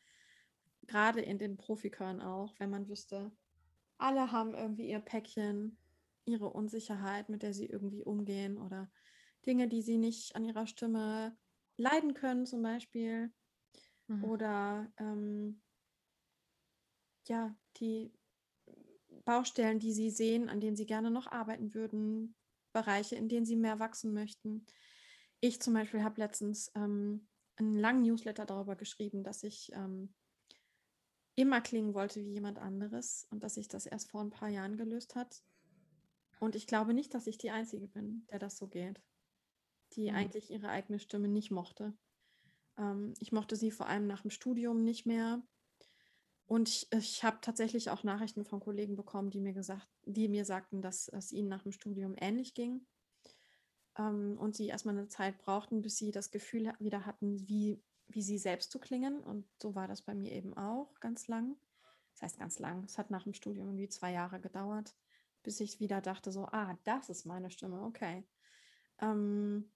[0.87, 3.31] Gerade in den Profikören auch, wenn man wüsste,
[3.97, 5.77] alle haben irgendwie ihr Päckchen,
[6.25, 8.91] ihre Unsicherheit, mit der sie irgendwie umgehen oder
[9.45, 11.37] Dinge, die sie nicht an ihrer Stimme
[11.77, 13.31] leiden können, zum Beispiel.
[14.07, 14.23] Mhm.
[14.23, 15.61] Oder ähm,
[17.27, 18.11] ja, die
[19.25, 22.35] Baustellen, die Sie sehen, an denen Sie gerne noch arbeiten würden,
[22.72, 24.65] Bereiche, in denen Sie mehr wachsen möchten.
[25.39, 30.13] Ich zum Beispiel habe letztens ähm, einen langen Newsletter darüber geschrieben, dass ich ähm,
[31.36, 34.78] immer klingen wollte wie jemand anderes und dass sich das erst vor ein paar Jahren
[34.78, 35.43] gelöst hat.
[36.39, 39.01] Und ich glaube nicht, dass ich die Einzige bin, der das so geht,
[39.93, 40.17] die mhm.
[40.17, 41.97] eigentlich ihre eigene Stimme nicht mochte.
[42.78, 45.41] Ähm, ich mochte sie vor allem nach dem Studium nicht mehr.
[46.50, 50.45] Und ich, ich habe tatsächlich auch Nachrichten von Kollegen bekommen, die mir gesagt, die mir
[50.45, 52.88] sagten, dass es ihnen nach dem Studium ähnlich ging.
[54.00, 58.24] Ähm, und sie erstmal eine Zeit brauchten, bis sie das Gefühl wieder hatten, wie, wie
[58.24, 59.20] sie selbst zu klingen.
[59.20, 61.56] Und so war das bei mir eben auch ganz lang.
[62.14, 62.84] Das heißt ganz lang.
[62.84, 64.95] Es hat nach dem Studium irgendwie zwei Jahre gedauert,
[65.43, 68.28] bis ich wieder dachte, so, ah, das ist meine Stimme, okay.
[68.97, 69.72] Ähm,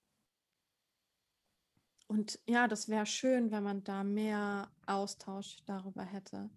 [2.08, 6.50] und ja, das wäre schön, wenn man da mehr Austausch darüber hätte.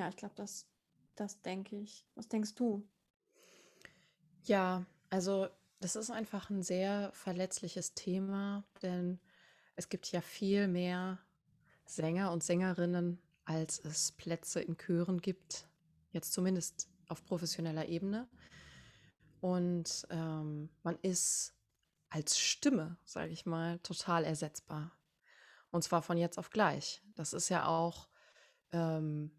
[0.00, 0.66] Ja, ich glaube, das,
[1.14, 2.06] das denke ich.
[2.14, 2.88] Was denkst du?
[4.44, 5.46] Ja, also
[5.80, 9.20] das ist einfach ein sehr verletzliches Thema, denn
[9.76, 11.18] es gibt ja viel mehr
[11.84, 15.68] Sänger und Sängerinnen, als es Plätze in Chören gibt,
[16.12, 18.26] jetzt zumindest auf professioneller Ebene.
[19.42, 21.52] Und ähm, man ist
[22.08, 24.96] als Stimme, sage ich mal, total ersetzbar.
[25.70, 27.02] Und zwar von jetzt auf gleich.
[27.16, 28.08] Das ist ja auch
[28.72, 29.30] ähm,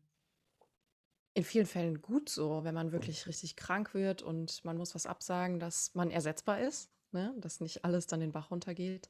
[1.34, 5.05] in vielen Fällen gut so, wenn man wirklich richtig krank wird und man muss was
[5.05, 7.34] absagen, dass man ersetzbar ist, ne?
[7.38, 9.09] dass nicht alles dann den Bach runtergeht.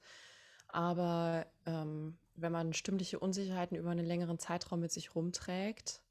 [0.68, 6.02] Aber ähm, wenn man stimmliche Unsicherheiten über einen längeren Zeitraum mit sich rumträgt,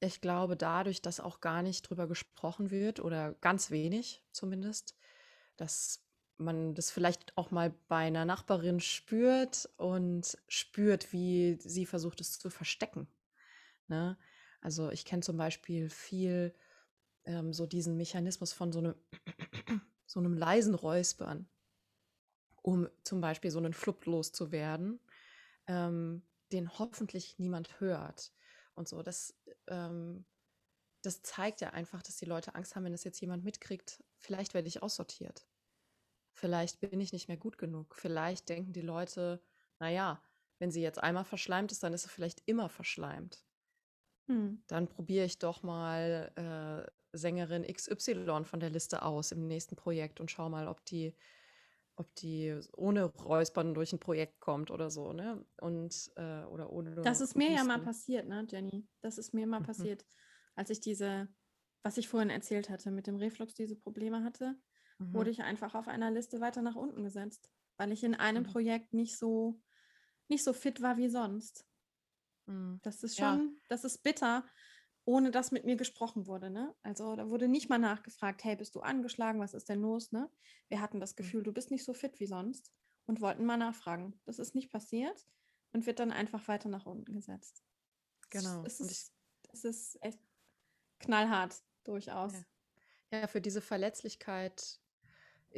[0.00, 4.96] ich glaube, dadurch, dass auch gar nicht drüber gesprochen wird oder ganz wenig zumindest,
[5.56, 6.04] dass
[6.36, 12.38] man das vielleicht auch mal bei einer Nachbarin spürt und spürt, wie sie versucht es
[12.38, 13.08] zu verstecken.
[13.88, 14.16] Ne?
[14.60, 16.54] Also ich kenne zum Beispiel viel
[17.24, 18.94] ähm, so diesen Mechanismus von so einem,
[20.06, 21.48] so einem leisen Räuspern,
[22.62, 25.00] um zum Beispiel so einen Flupp loszuwerden,
[25.66, 28.32] ähm, den hoffentlich niemand hört.
[28.74, 29.34] Und so, das,
[29.66, 30.24] ähm,
[31.02, 34.54] das zeigt ja einfach, dass die Leute Angst haben, wenn das jetzt jemand mitkriegt, vielleicht
[34.54, 35.46] werde ich aussortiert.
[36.32, 37.94] Vielleicht bin ich nicht mehr gut genug.
[37.96, 39.42] Vielleicht denken die Leute,
[39.80, 40.22] naja,
[40.58, 43.44] wenn sie jetzt einmal verschleimt ist, dann ist sie vielleicht immer verschleimt.
[44.28, 44.62] Hm.
[44.68, 50.20] dann probiere ich doch mal äh, Sängerin XY von der Liste aus im nächsten Projekt
[50.20, 51.14] und schau mal, ob die,
[51.96, 55.44] ob die ohne Räuspern durch ein Projekt kommt oder so, ne?
[55.60, 56.94] Und äh, oder ohne.
[56.96, 58.86] Das ist mir ja mal passiert, ne, Jenny?
[59.00, 59.64] Das ist mir mal mhm.
[59.64, 60.04] passiert,
[60.54, 61.28] als ich diese,
[61.82, 64.54] was ich vorhin erzählt hatte, mit dem Reflux diese Probleme hatte,
[64.98, 65.14] mhm.
[65.14, 68.48] wurde ich einfach auf einer Liste weiter nach unten gesetzt, weil ich in einem mhm.
[68.48, 69.60] Projekt nicht so
[70.28, 71.66] nicht so fit war wie sonst.
[72.48, 72.80] Mhm.
[72.82, 73.60] Das ist schon, ja.
[73.68, 74.44] das ist bitter,
[75.04, 76.50] ohne dass mit mir gesprochen wurde.
[76.50, 76.74] Ne?
[76.82, 80.12] Also da wurde nicht mal nachgefragt, hey, bist du angeschlagen, was ist denn los?
[80.12, 80.30] Ne?
[80.68, 81.16] Wir hatten das mhm.
[81.16, 82.72] Gefühl, du bist nicht so fit wie sonst
[83.06, 84.20] und wollten mal nachfragen.
[84.24, 85.26] Das ist nicht passiert
[85.72, 87.62] und wird dann einfach weiter nach unten gesetzt.
[88.30, 88.64] Genau.
[88.64, 89.12] Es ist,
[89.52, 90.18] es ist echt
[90.98, 92.34] knallhart, durchaus.
[93.10, 93.20] Ja.
[93.20, 94.80] ja, für diese Verletzlichkeit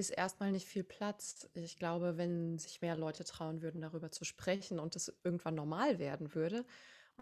[0.00, 1.48] ist erstmal nicht viel Platz.
[1.52, 5.98] Ich glaube, wenn sich mehr Leute trauen würden, darüber zu sprechen und es irgendwann normal
[5.98, 6.64] werden würde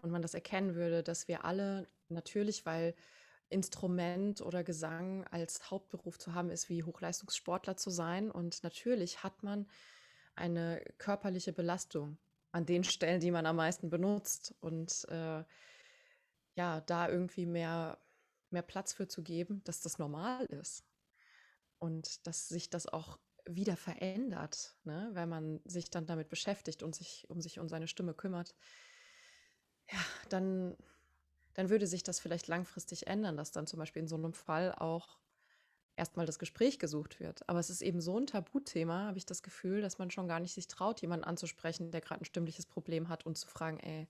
[0.01, 2.95] und man das erkennen würde, dass wir alle natürlich, weil
[3.49, 8.31] Instrument oder Gesang als Hauptberuf zu haben ist, wie Hochleistungssportler zu sein.
[8.31, 9.67] Und natürlich hat man
[10.35, 12.17] eine körperliche Belastung
[12.53, 14.55] an den Stellen, die man am meisten benutzt.
[14.61, 15.43] Und äh,
[16.55, 17.99] ja, da irgendwie mehr,
[18.51, 20.88] mehr Platz für zu geben, dass das normal ist
[21.79, 25.09] und dass sich das auch wieder verändert, ne?
[25.13, 28.53] wenn man sich dann damit beschäftigt und sich um sich und seine Stimme kümmert,
[29.91, 29.99] ja,
[30.29, 30.77] dann,
[31.55, 34.73] dann würde sich das vielleicht langfristig ändern, dass dann zum Beispiel in so einem Fall
[34.75, 35.19] auch
[35.95, 37.47] erstmal das Gespräch gesucht wird.
[37.49, 40.39] Aber es ist eben so ein Tabuthema, habe ich das Gefühl, dass man schon gar
[40.39, 44.07] nicht sich traut, jemanden anzusprechen, der gerade ein stimmliches Problem hat und zu fragen, ey,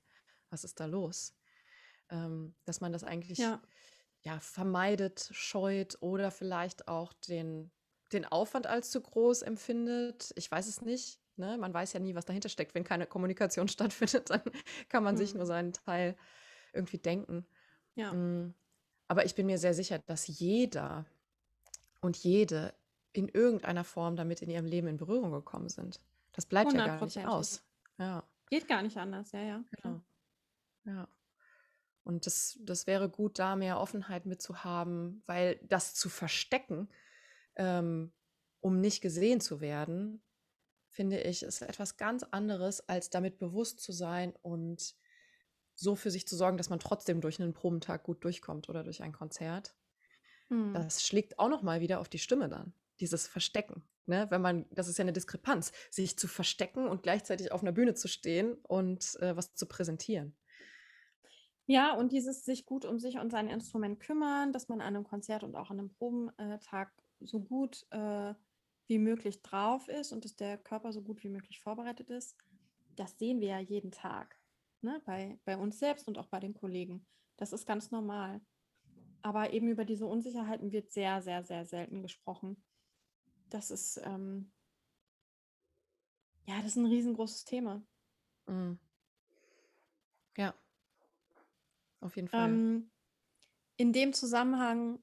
[0.50, 1.34] was ist da los?
[2.10, 3.62] Ähm, dass man das eigentlich ja
[4.22, 7.72] ja, vermeidet, scheut oder vielleicht auch den,
[8.12, 10.32] den Aufwand als zu groß empfindet.
[10.36, 11.20] Ich weiß es nicht.
[11.38, 11.58] Ne?
[11.58, 12.76] Man weiß ja nie, was dahinter steckt.
[12.76, 14.42] Wenn keine Kommunikation stattfindet, dann
[14.90, 15.20] kann man mhm.
[15.20, 16.18] sich nur seinen Teil
[16.74, 17.46] irgendwie denken.
[17.96, 18.14] Ja.
[18.14, 18.54] Mm.
[19.08, 21.06] Aber ich bin mir sehr sicher, dass jeder
[22.00, 22.76] und jede
[23.12, 26.00] in irgendeiner Form damit in ihrem Leben in Berührung gekommen sind.
[26.34, 27.64] Das bleibt ja gar nicht aus.
[27.98, 28.24] Ja.
[28.50, 29.64] Geht gar nicht anders, ja, ja.
[29.72, 30.02] Genau.
[30.86, 31.08] Ja.
[32.04, 36.90] Und das, das wäre gut, da mehr Offenheit mitzuhaben, weil das zu verstecken,
[37.56, 38.12] ähm,
[38.62, 40.22] um nicht gesehen zu werden,
[40.88, 44.96] finde ich, ist etwas ganz anderes, als damit bewusst zu sein und
[45.76, 49.02] so für sich zu sorgen, dass man trotzdem durch einen Probentag gut durchkommt oder durch
[49.02, 49.76] ein Konzert.
[50.50, 50.74] Hm.
[50.74, 53.84] Das schlägt auch noch mal wieder auf die Stimme dann, dieses Verstecken.
[54.06, 54.28] Ne?
[54.30, 57.94] Wenn man, das ist ja eine Diskrepanz, sich zu verstecken und gleichzeitig auf einer Bühne
[57.94, 60.36] zu stehen und äh, was zu präsentieren.
[61.70, 65.04] Ja, und dieses sich gut um sich und sein Instrument kümmern, dass man an einem
[65.04, 68.34] Konzert und auch an einem Probentag so gut äh,
[68.88, 72.36] wie möglich drauf ist und dass der Körper so gut wie möglich vorbereitet ist,
[72.96, 74.42] das sehen wir ja jeden Tag.
[74.82, 75.00] Ne?
[75.06, 77.06] Bei, bei uns selbst und auch bei den Kollegen.
[77.38, 78.42] Das ist ganz normal.
[79.22, 82.64] Aber eben über diese Unsicherheiten wird sehr, sehr, sehr selten gesprochen.
[83.52, 84.52] Das ist, ähm,
[86.48, 87.84] ja, das ist ein riesengroßes Thema.
[88.48, 88.80] Mhm.
[90.36, 90.56] Ja,
[92.02, 92.50] auf jeden Fall.
[92.50, 92.92] Ähm,
[93.78, 95.00] in dem Zusammenhang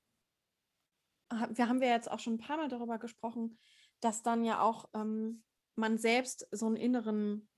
[1.50, 3.58] wir haben wir jetzt auch schon ein paar Mal darüber gesprochen,
[4.00, 5.42] dass dann ja auch ähm,
[5.74, 7.48] man selbst so einen inneren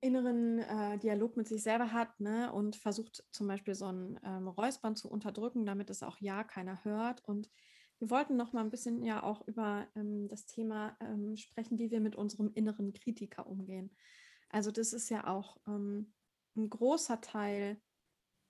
[0.00, 4.48] inneren äh, Dialog mit sich selber hat ne, und versucht zum Beispiel so ein ähm,
[4.48, 7.24] Räuspern zu unterdrücken, damit es auch ja keiner hört.
[7.24, 7.48] Und
[8.00, 11.92] wir wollten noch mal ein bisschen ja auch über ähm, das Thema ähm, sprechen, wie
[11.92, 13.96] wir mit unserem inneren Kritiker umgehen.
[14.48, 16.12] Also das ist ja auch ähm,
[16.56, 17.80] ein großer Teil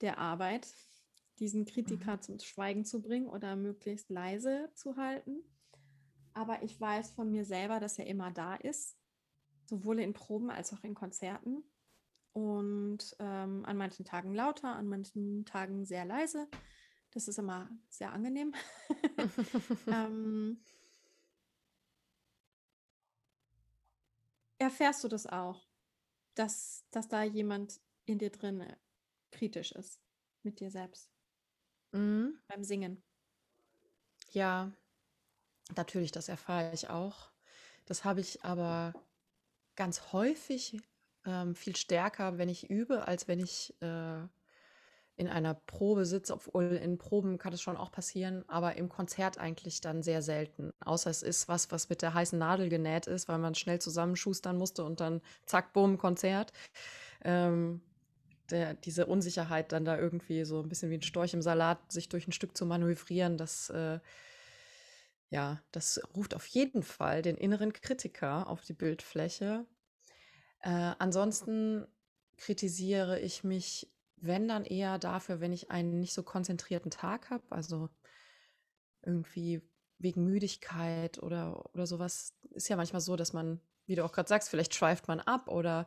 [0.00, 0.74] der Arbeit,
[1.38, 2.22] diesen Kritiker mhm.
[2.22, 5.42] zum Schweigen zu bringen oder möglichst leise zu halten.
[6.34, 8.96] Aber ich weiß von mir selber, dass er immer da ist,
[9.66, 11.62] sowohl in Proben als auch in Konzerten.
[12.32, 16.48] Und ähm, an manchen Tagen lauter, an manchen Tagen sehr leise.
[17.11, 18.55] Das ist immer sehr angenehm.
[19.86, 20.64] ähm,
[24.59, 25.68] erfährst du das auch,
[26.34, 28.76] dass, dass da jemand in dir drin äh,
[29.30, 30.00] kritisch ist
[30.42, 31.11] mit dir selbst
[31.92, 32.38] mhm.
[32.48, 33.03] beim Singen.
[34.30, 34.72] Ja,
[35.76, 37.30] natürlich, das erfahre ich auch.
[37.86, 38.94] Das habe ich aber
[39.76, 40.80] ganz häufig
[41.26, 44.22] ähm, viel stärker, wenn ich übe, als wenn ich äh,
[45.16, 46.34] in einer Probe sitze.
[46.34, 50.72] Obwohl in Proben kann es schon auch passieren, aber im Konzert eigentlich dann sehr selten.
[50.80, 54.57] Außer es ist was, was mit der heißen Nadel genäht ist, weil man schnell zusammenschustern
[54.57, 56.53] musste und dann zack, bumm, Konzert.
[57.24, 57.82] Ähm,
[58.53, 62.09] der, diese Unsicherheit dann da irgendwie so ein bisschen wie ein Storch im Salat sich
[62.09, 63.98] durch ein Stück zu manövrieren, das, äh,
[65.30, 69.66] ja, das ruft auf jeden Fall den inneren Kritiker auf die Bildfläche.
[70.61, 71.86] Äh, ansonsten
[72.36, 77.44] kritisiere ich mich, wenn dann eher dafür, wenn ich einen nicht so konzentrierten Tag habe,
[77.50, 77.88] also
[79.03, 79.62] irgendwie
[79.98, 82.34] wegen Müdigkeit oder, oder sowas.
[82.50, 85.48] Ist ja manchmal so, dass man, wie du auch gerade sagst, vielleicht schweift man ab
[85.48, 85.86] oder,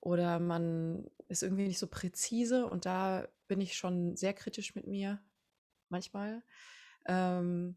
[0.00, 4.86] oder man ist irgendwie nicht so präzise und da bin ich schon sehr kritisch mit
[4.86, 5.20] mir
[5.88, 6.42] manchmal.
[7.06, 7.76] Ähm,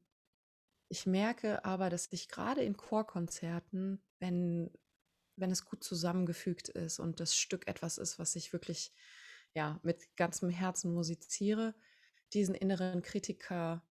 [0.88, 4.70] ich merke aber, dass ich gerade in Chorkonzerten, wenn,
[5.38, 8.94] wenn es gut zusammengefügt ist und das Stück etwas ist, was ich wirklich
[9.54, 11.74] ja, mit ganzem Herzen musiziere,
[12.34, 13.84] diesen inneren Kritiker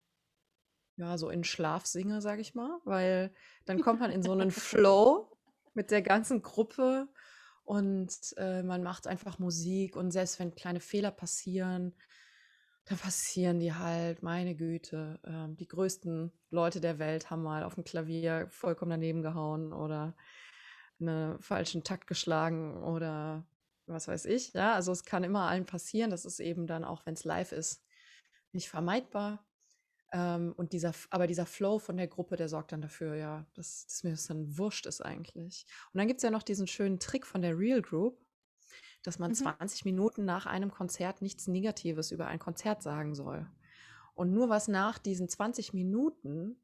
[0.96, 4.50] ja, so in Schlaf singe, sage ich mal, weil dann kommt man in so einen
[4.50, 5.38] Flow
[5.72, 7.08] mit der ganzen Gruppe
[7.70, 11.94] und äh, man macht einfach Musik und selbst wenn kleine Fehler passieren,
[12.86, 15.20] dann passieren die halt, meine Güte.
[15.22, 20.16] Äh, die größten Leute der Welt haben mal auf dem Klavier vollkommen daneben gehauen oder
[20.98, 23.46] einen falschen Takt geschlagen oder
[23.86, 24.52] was weiß ich.
[24.52, 26.10] Ja, also es kann immer allen passieren.
[26.10, 27.84] Das ist eben dann auch, wenn es live ist,
[28.50, 29.44] nicht vermeidbar.
[30.12, 33.86] Ähm, und dieser, aber dieser Flow von der Gruppe, der sorgt dann dafür, ja, dass,
[33.86, 35.66] dass mir das dann wurscht ist eigentlich.
[35.92, 38.18] Und dann gibt es ja noch diesen schönen Trick von der Real Group,
[39.02, 39.36] dass man mhm.
[39.36, 43.46] 20 Minuten nach einem Konzert nichts Negatives über ein Konzert sagen soll.
[44.14, 46.60] Und nur was nach diesen 20 Minuten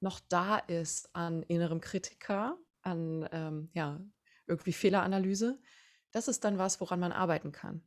[0.00, 4.00] noch da ist an innerem Kritiker, an ähm, ja,
[4.46, 5.60] irgendwie Fehleranalyse,
[6.10, 7.82] das ist dann was, woran man arbeiten kann.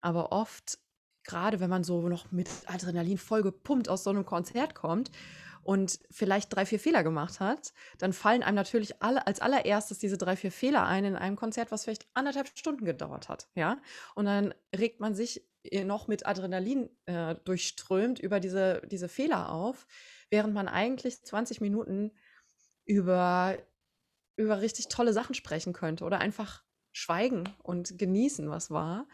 [0.00, 0.78] Aber oft
[1.24, 5.10] gerade wenn man so noch mit Adrenalin voll gepumpt aus so einem Konzert kommt
[5.62, 10.16] und vielleicht drei, vier Fehler gemacht hat, dann fallen einem natürlich alle, als allererstes diese
[10.16, 13.48] drei, vier Fehler ein in einem Konzert, was vielleicht anderthalb Stunden gedauert hat.
[13.54, 13.80] Ja?
[14.14, 19.52] Und dann regt man sich äh, noch mit Adrenalin äh, durchströmt über diese, diese Fehler
[19.52, 19.86] auf,
[20.30, 22.12] während man eigentlich 20 Minuten
[22.86, 23.58] über,
[24.36, 29.06] über richtig tolle Sachen sprechen könnte oder einfach schweigen und genießen, was war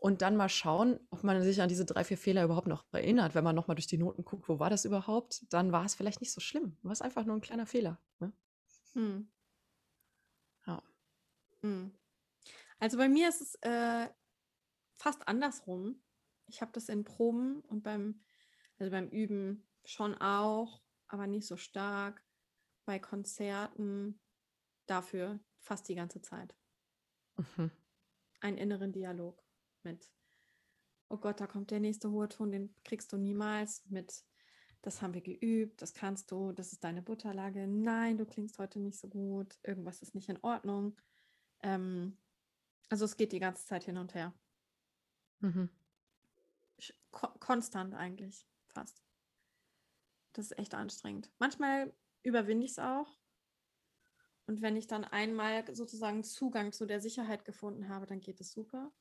[0.00, 3.34] und dann mal schauen, ob man sich an diese drei, vier Fehler überhaupt noch erinnert.
[3.34, 6.22] Wenn man nochmal durch die Noten guckt, wo war das überhaupt, dann war es vielleicht
[6.22, 6.78] nicht so schlimm.
[6.82, 8.00] War es einfach nur ein kleiner Fehler.
[8.18, 8.32] Ne?
[8.94, 9.30] Hm.
[10.66, 10.82] Ja.
[11.60, 11.92] Hm.
[12.78, 14.08] Also bei mir ist es äh,
[14.96, 16.02] fast andersrum.
[16.46, 18.22] Ich habe das in Proben und beim,
[18.78, 22.24] also beim Üben schon auch, aber nicht so stark.
[22.86, 24.18] Bei Konzerten
[24.86, 26.56] dafür fast die ganze Zeit.
[27.36, 27.70] Mhm.
[28.40, 29.44] Einen inneren Dialog
[29.84, 30.10] mit,
[31.08, 34.24] oh Gott, da kommt der nächste hohe Ton, den kriegst du niemals mit,
[34.82, 38.78] das haben wir geübt, das kannst du, das ist deine Butterlage, nein, du klingst heute
[38.78, 40.96] nicht so gut, irgendwas ist nicht in Ordnung.
[41.62, 42.16] Ähm,
[42.88, 44.32] also es geht die ganze Zeit hin und her.
[45.40, 45.68] Mhm.
[47.10, 49.02] Ko konstant eigentlich, fast.
[50.32, 51.30] Das ist echt anstrengend.
[51.38, 53.18] Manchmal überwinde ich es auch.
[54.46, 58.52] Und wenn ich dann einmal sozusagen Zugang zu der Sicherheit gefunden habe, dann geht es
[58.52, 58.92] super.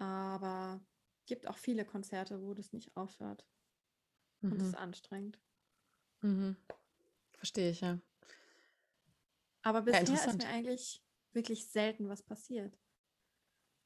[0.00, 0.80] Aber
[1.20, 3.46] es gibt auch viele Konzerte, wo das nicht aufhört.
[4.40, 4.78] Und es ist mhm.
[4.78, 5.38] anstrengend.
[6.22, 6.56] Mhm.
[7.34, 8.00] Verstehe ich, ja.
[9.62, 12.78] Aber bisher ja, ist mir eigentlich wirklich selten was passiert.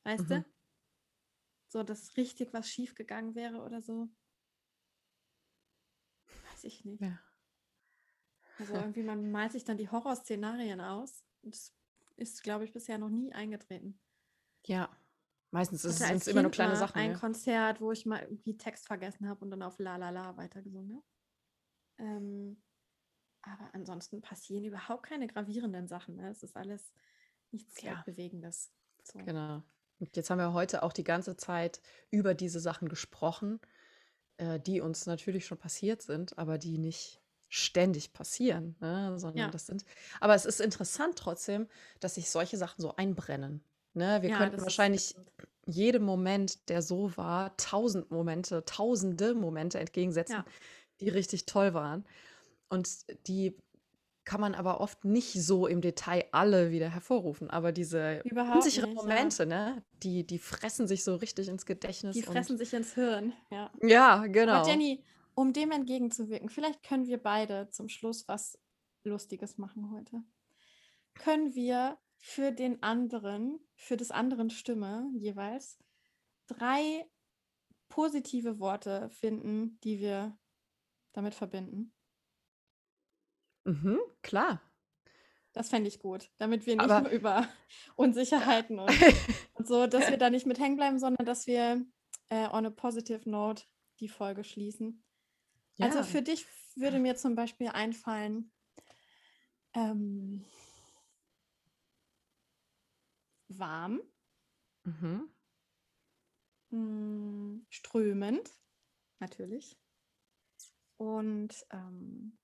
[0.04, 0.28] Weißt mhm.
[0.28, 0.44] du?
[1.66, 4.08] So, dass richtig was schief gegangen wäre oder so.
[6.52, 7.02] Weiß ich nicht.
[7.02, 7.18] Ja.
[8.60, 11.24] Also irgendwie, man malt sich dann die Horrorszenarien aus.
[11.42, 11.74] Das
[12.14, 14.00] ist, glaube ich, bisher noch nie eingetreten.
[14.66, 14.96] Ja,
[15.54, 16.98] Meistens sind es immer nur kleine Sachen.
[16.98, 17.16] Ein ja.
[17.16, 20.96] Konzert, wo ich mal irgendwie Text vergessen habe und dann auf La La La weitergesungen
[20.96, 21.04] habe.
[21.98, 22.60] Ähm,
[23.42, 26.16] aber ansonsten passieren überhaupt keine gravierenden Sachen.
[26.16, 26.28] Ne?
[26.28, 26.92] Es ist alles
[27.52, 28.02] nichts ja.
[28.04, 28.72] Bewegendes.
[29.04, 29.20] So.
[29.20, 29.62] Genau.
[30.00, 31.80] Und jetzt haben wir heute auch die ganze Zeit
[32.10, 33.60] über diese Sachen gesprochen,
[34.38, 39.16] äh, die uns natürlich schon passiert sind, aber die nicht ständig passieren, ne?
[39.20, 39.50] sondern ja.
[39.50, 39.84] das sind.
[40.18, 41.68] Aber es ist interessant trotzdem,
[42.00, 43.62] dass sich solche Sachen so einbrennen.
[43.94, 44.22] Ne?
[44.22, 45.14] Wir ja, könnten wahrscheinlich
[45.66, 50.44] jedem Moment, der so war, tausend Momente, tausende Momente entgegensetzen, ja.
[51.00, 52.04] die richtig toll waren.
[52.68, 52.88] Und
[53.28, 53.56] die
[54.24, 57.50] kann man aber oft nicht so im Detail alle wieder hervorrufen.
[57.50, 59.48] Aber diese Überhaupt unsicheren nicht, Momente, ja.
[59.48, 62.14] ne, die, die fressen sich so richtig ins Gedächtnis.
[62.16, 63.70] Die fressen sich ins Hirn, ja.
[63.82, 64.52] Ja, genau.
[64.52, 68.58] Aber Jenny, um dem entgegenzuwirken, vielleicht können wir beide zum Schluss was
[69.04, 70.22] Lustiges machen heute.
[71.14, 75.78] Können wir für den anderen, für des anderen Stimme jeweils
[76.46, 77.06] drei
[77.90, 80.34] positive Worte finden, die wir
[81.12, 81.92] damit verbinden.
[83.64, 84.62] Mhm, klar.
[85.52, 87.46] Das fände ich gut, damit wir nicht Aber nur über
[87.94, 88.88] Unsicherheiten und,
[89.52, 91.84] und, so, dass wir da nicht mit hängen bleiben, sondern dass wir
[92.30, 93.64] äh, on a positive note
[94.00, 95.04] die Folge schließen.
[95.78, 96.00] Also ja.
[96.00, 98.50] Also für dich würde mir zum Beispiel einfallen,
[99.74, 100.46] ähm,
[103.48, 104.00] warm.
[104.84, 105.30] Mhm.
[106.70, 108.50] Hm, strömend,
[109.20, 109.78] natürlich.
[110.96, 112.38] Und ähm,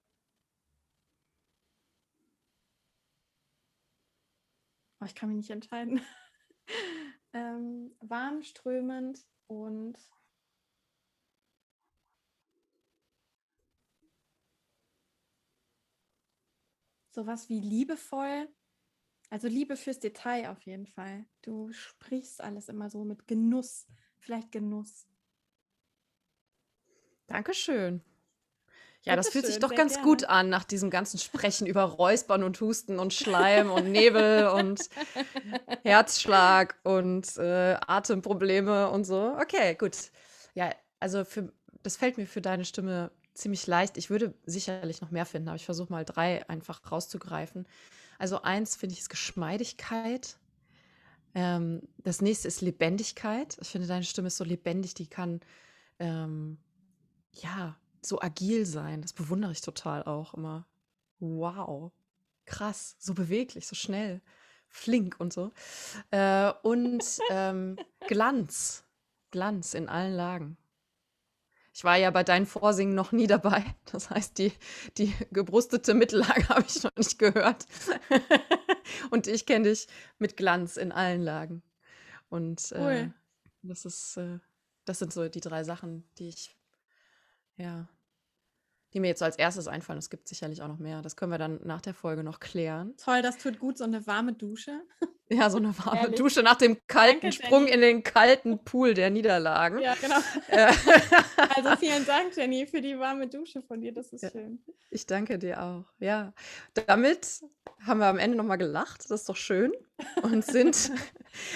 [5.00, 6.00] oh, ich kann mich nicht entscheiden.
[7.32, 9.98] ähm, warm, strömend und
[17.10, 18.48] sowas wie liebevoll.
[19.30, 21.24] Also Liebe fürs Detail auf jeden Fall.
[21.42, 23.86] Du sprichst alles immer so mit Genuss,
[24.18, 25.06] vielleicht Genuss.
[27.28, 28.02] Dankeschön.
[29.02, 30.06] Ja, das fühlt sich doch ganz gerne.
[30.06, 34.90] gut an nach diesem ganzen Sprechen über Räuspern und Husten und Schleim und Nebel und
[35.84, 39.36] Herzschlag und äh, Atemprobleme und so.
[39.40, 39.96] Okay, gut.
[40.54, 41.50] Ja, also für,
[41.82, 43.96] das fällt mir für deine Stimme ziemlich leicht.
[43.96, 47.66] Ich würde sicherlich noch mehr finden, aber ich versuche mal drei einfach rauszugreifen.
[48.20, 50.36] Also eins finde ich ist Geschmeidigkeit.
[51.34, 53.56] Ähm, das nächste ist Lebendigkeit.
[53.62, 55.40] Ich finde, deine Stimme ist so lebendig, die kann
[55.98, 56.58] ähm,
[57.32, 59.00] ja so agil sein.
[59.00, 60.66] Das bewundere ich total auch immer.
[61.18, 61.92] Wow.
[62.44, 64.20] Krass, so beweglich, so schnell,
[64.68, 65.50] flink und so.
[66.10, 68.84] Äh, und ähm, Glanz.
[69.30, 70.58] Glanz in allen Lagen.
[71.72, 73.64] Ich war ja bei deinen Vorsingen noch nie dabei.
[73.92, 74.52] Das heißt, die,
[74.98, 77.66] die gebrustete Mittellage habe ich noch nicht gehört.
[79.10, 81.62] und ich kenne dich mit Glanz in allen Lagen.
[82.28, 83.08] Und äh,
[83.62, 84.38] das ist, äh,
[84.84, 86.56] das sind so die drei Sachen, die ich
[87.56, 87.88] ja,
[88.92, 89.98] die mir jetzt so als erstes einfallen.
[89.98, 91.02] Es gibt sicherlich auch noch mehr.
[91.02, 92.94] Das können wir dann nach der Folge noch klären.
[92.96, 94.80] Toll, das tut gut, so eine warme Dusche.
[95.32, 96.16] Ja, so eine warme Ehrlich?
[96.16, 97.74] Dusche nach dem kalten Danke, Sprung Jenny.
[97.74, 99.78] in den kalten Pool der Niederlagen.
[99.78, 100.16] Ja, genau.
[100.48, 100.72] Äh.
[101.54, 103.94] also vielen Dank, Jenny, für die warme Dusche von dir.
[103.94, 104.58] Das ist ja, schön.
[104.90, 105.84] Ich danke dir auch.
[106.00, 106.32] Ja,
[106.74, 107.44] damit
[107.86, 109.04] haben wir am Ende nochmal gelacht.
[109.04, 109.72] Das ist doch schön.
[110.22, 110.90] Und sind,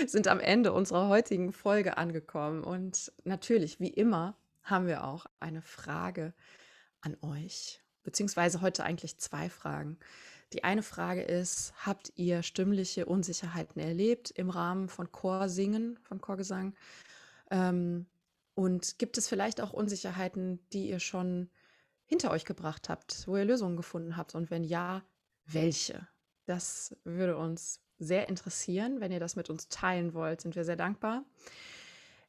[0.07, 2.63] sind am Ende unserer heutigen Folge angekommen.
[2.63, 6.33] Und natürlich, wie immer, haben wir auch eine Frage
[7.05, 9.99] an euch, beziehungsweise heute eigentlich zwei Fragen.
[10.53, 16.75] Die eine Frage ist, habt ihr stimmliche Unsicherheiten erlebt im Rahmen von Chorsingen, von Chorgesang?
[17.51, 18.07] Ähm,
[18.55, 21.51] und gibt es vielleicht auch Unsicherheiten, die ihr schon
[22.05, 24.35] hinter euch gebracht habt, wo ihr Lösungen gefunden habt?
[24.35, 25.03] Und wenn ja,
[25.47, 26.07] welche?
[26.47, 29.01] Das würde uns sehr interessieren.
[29.01, 31.25] Wenn ihr das mit uns teilen wollt, sind wir sehr dankbar.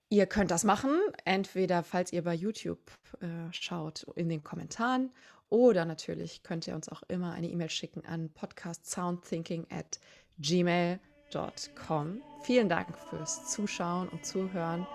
[0.10, 0.92] Ihr könnt das machen,
[1.26, 2.80] entweder falls ihr bei YouTube
[3.22, 5.12] äh, schaut, in den Kommentaren
[5.50, 10.00] oder natürlich könnt ihr uns auch immer eine E-Mail schicken an podcastsoundthinking at
[10.40, 12.22] gmail.com.
[12.44, 14.86] Vielen Dank fürs Zuschauen und Zuhören.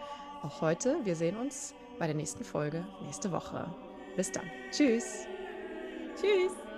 [0.42, 1.04] Auch heute.
[1.04, 3.74] Wir sehen uns bei der nächsten Folge nächste Woche.
[4.16, 4.44] Bis dann.
[4.70, 5.26] Tschüss.
[6.20, 6.69] Tschüss.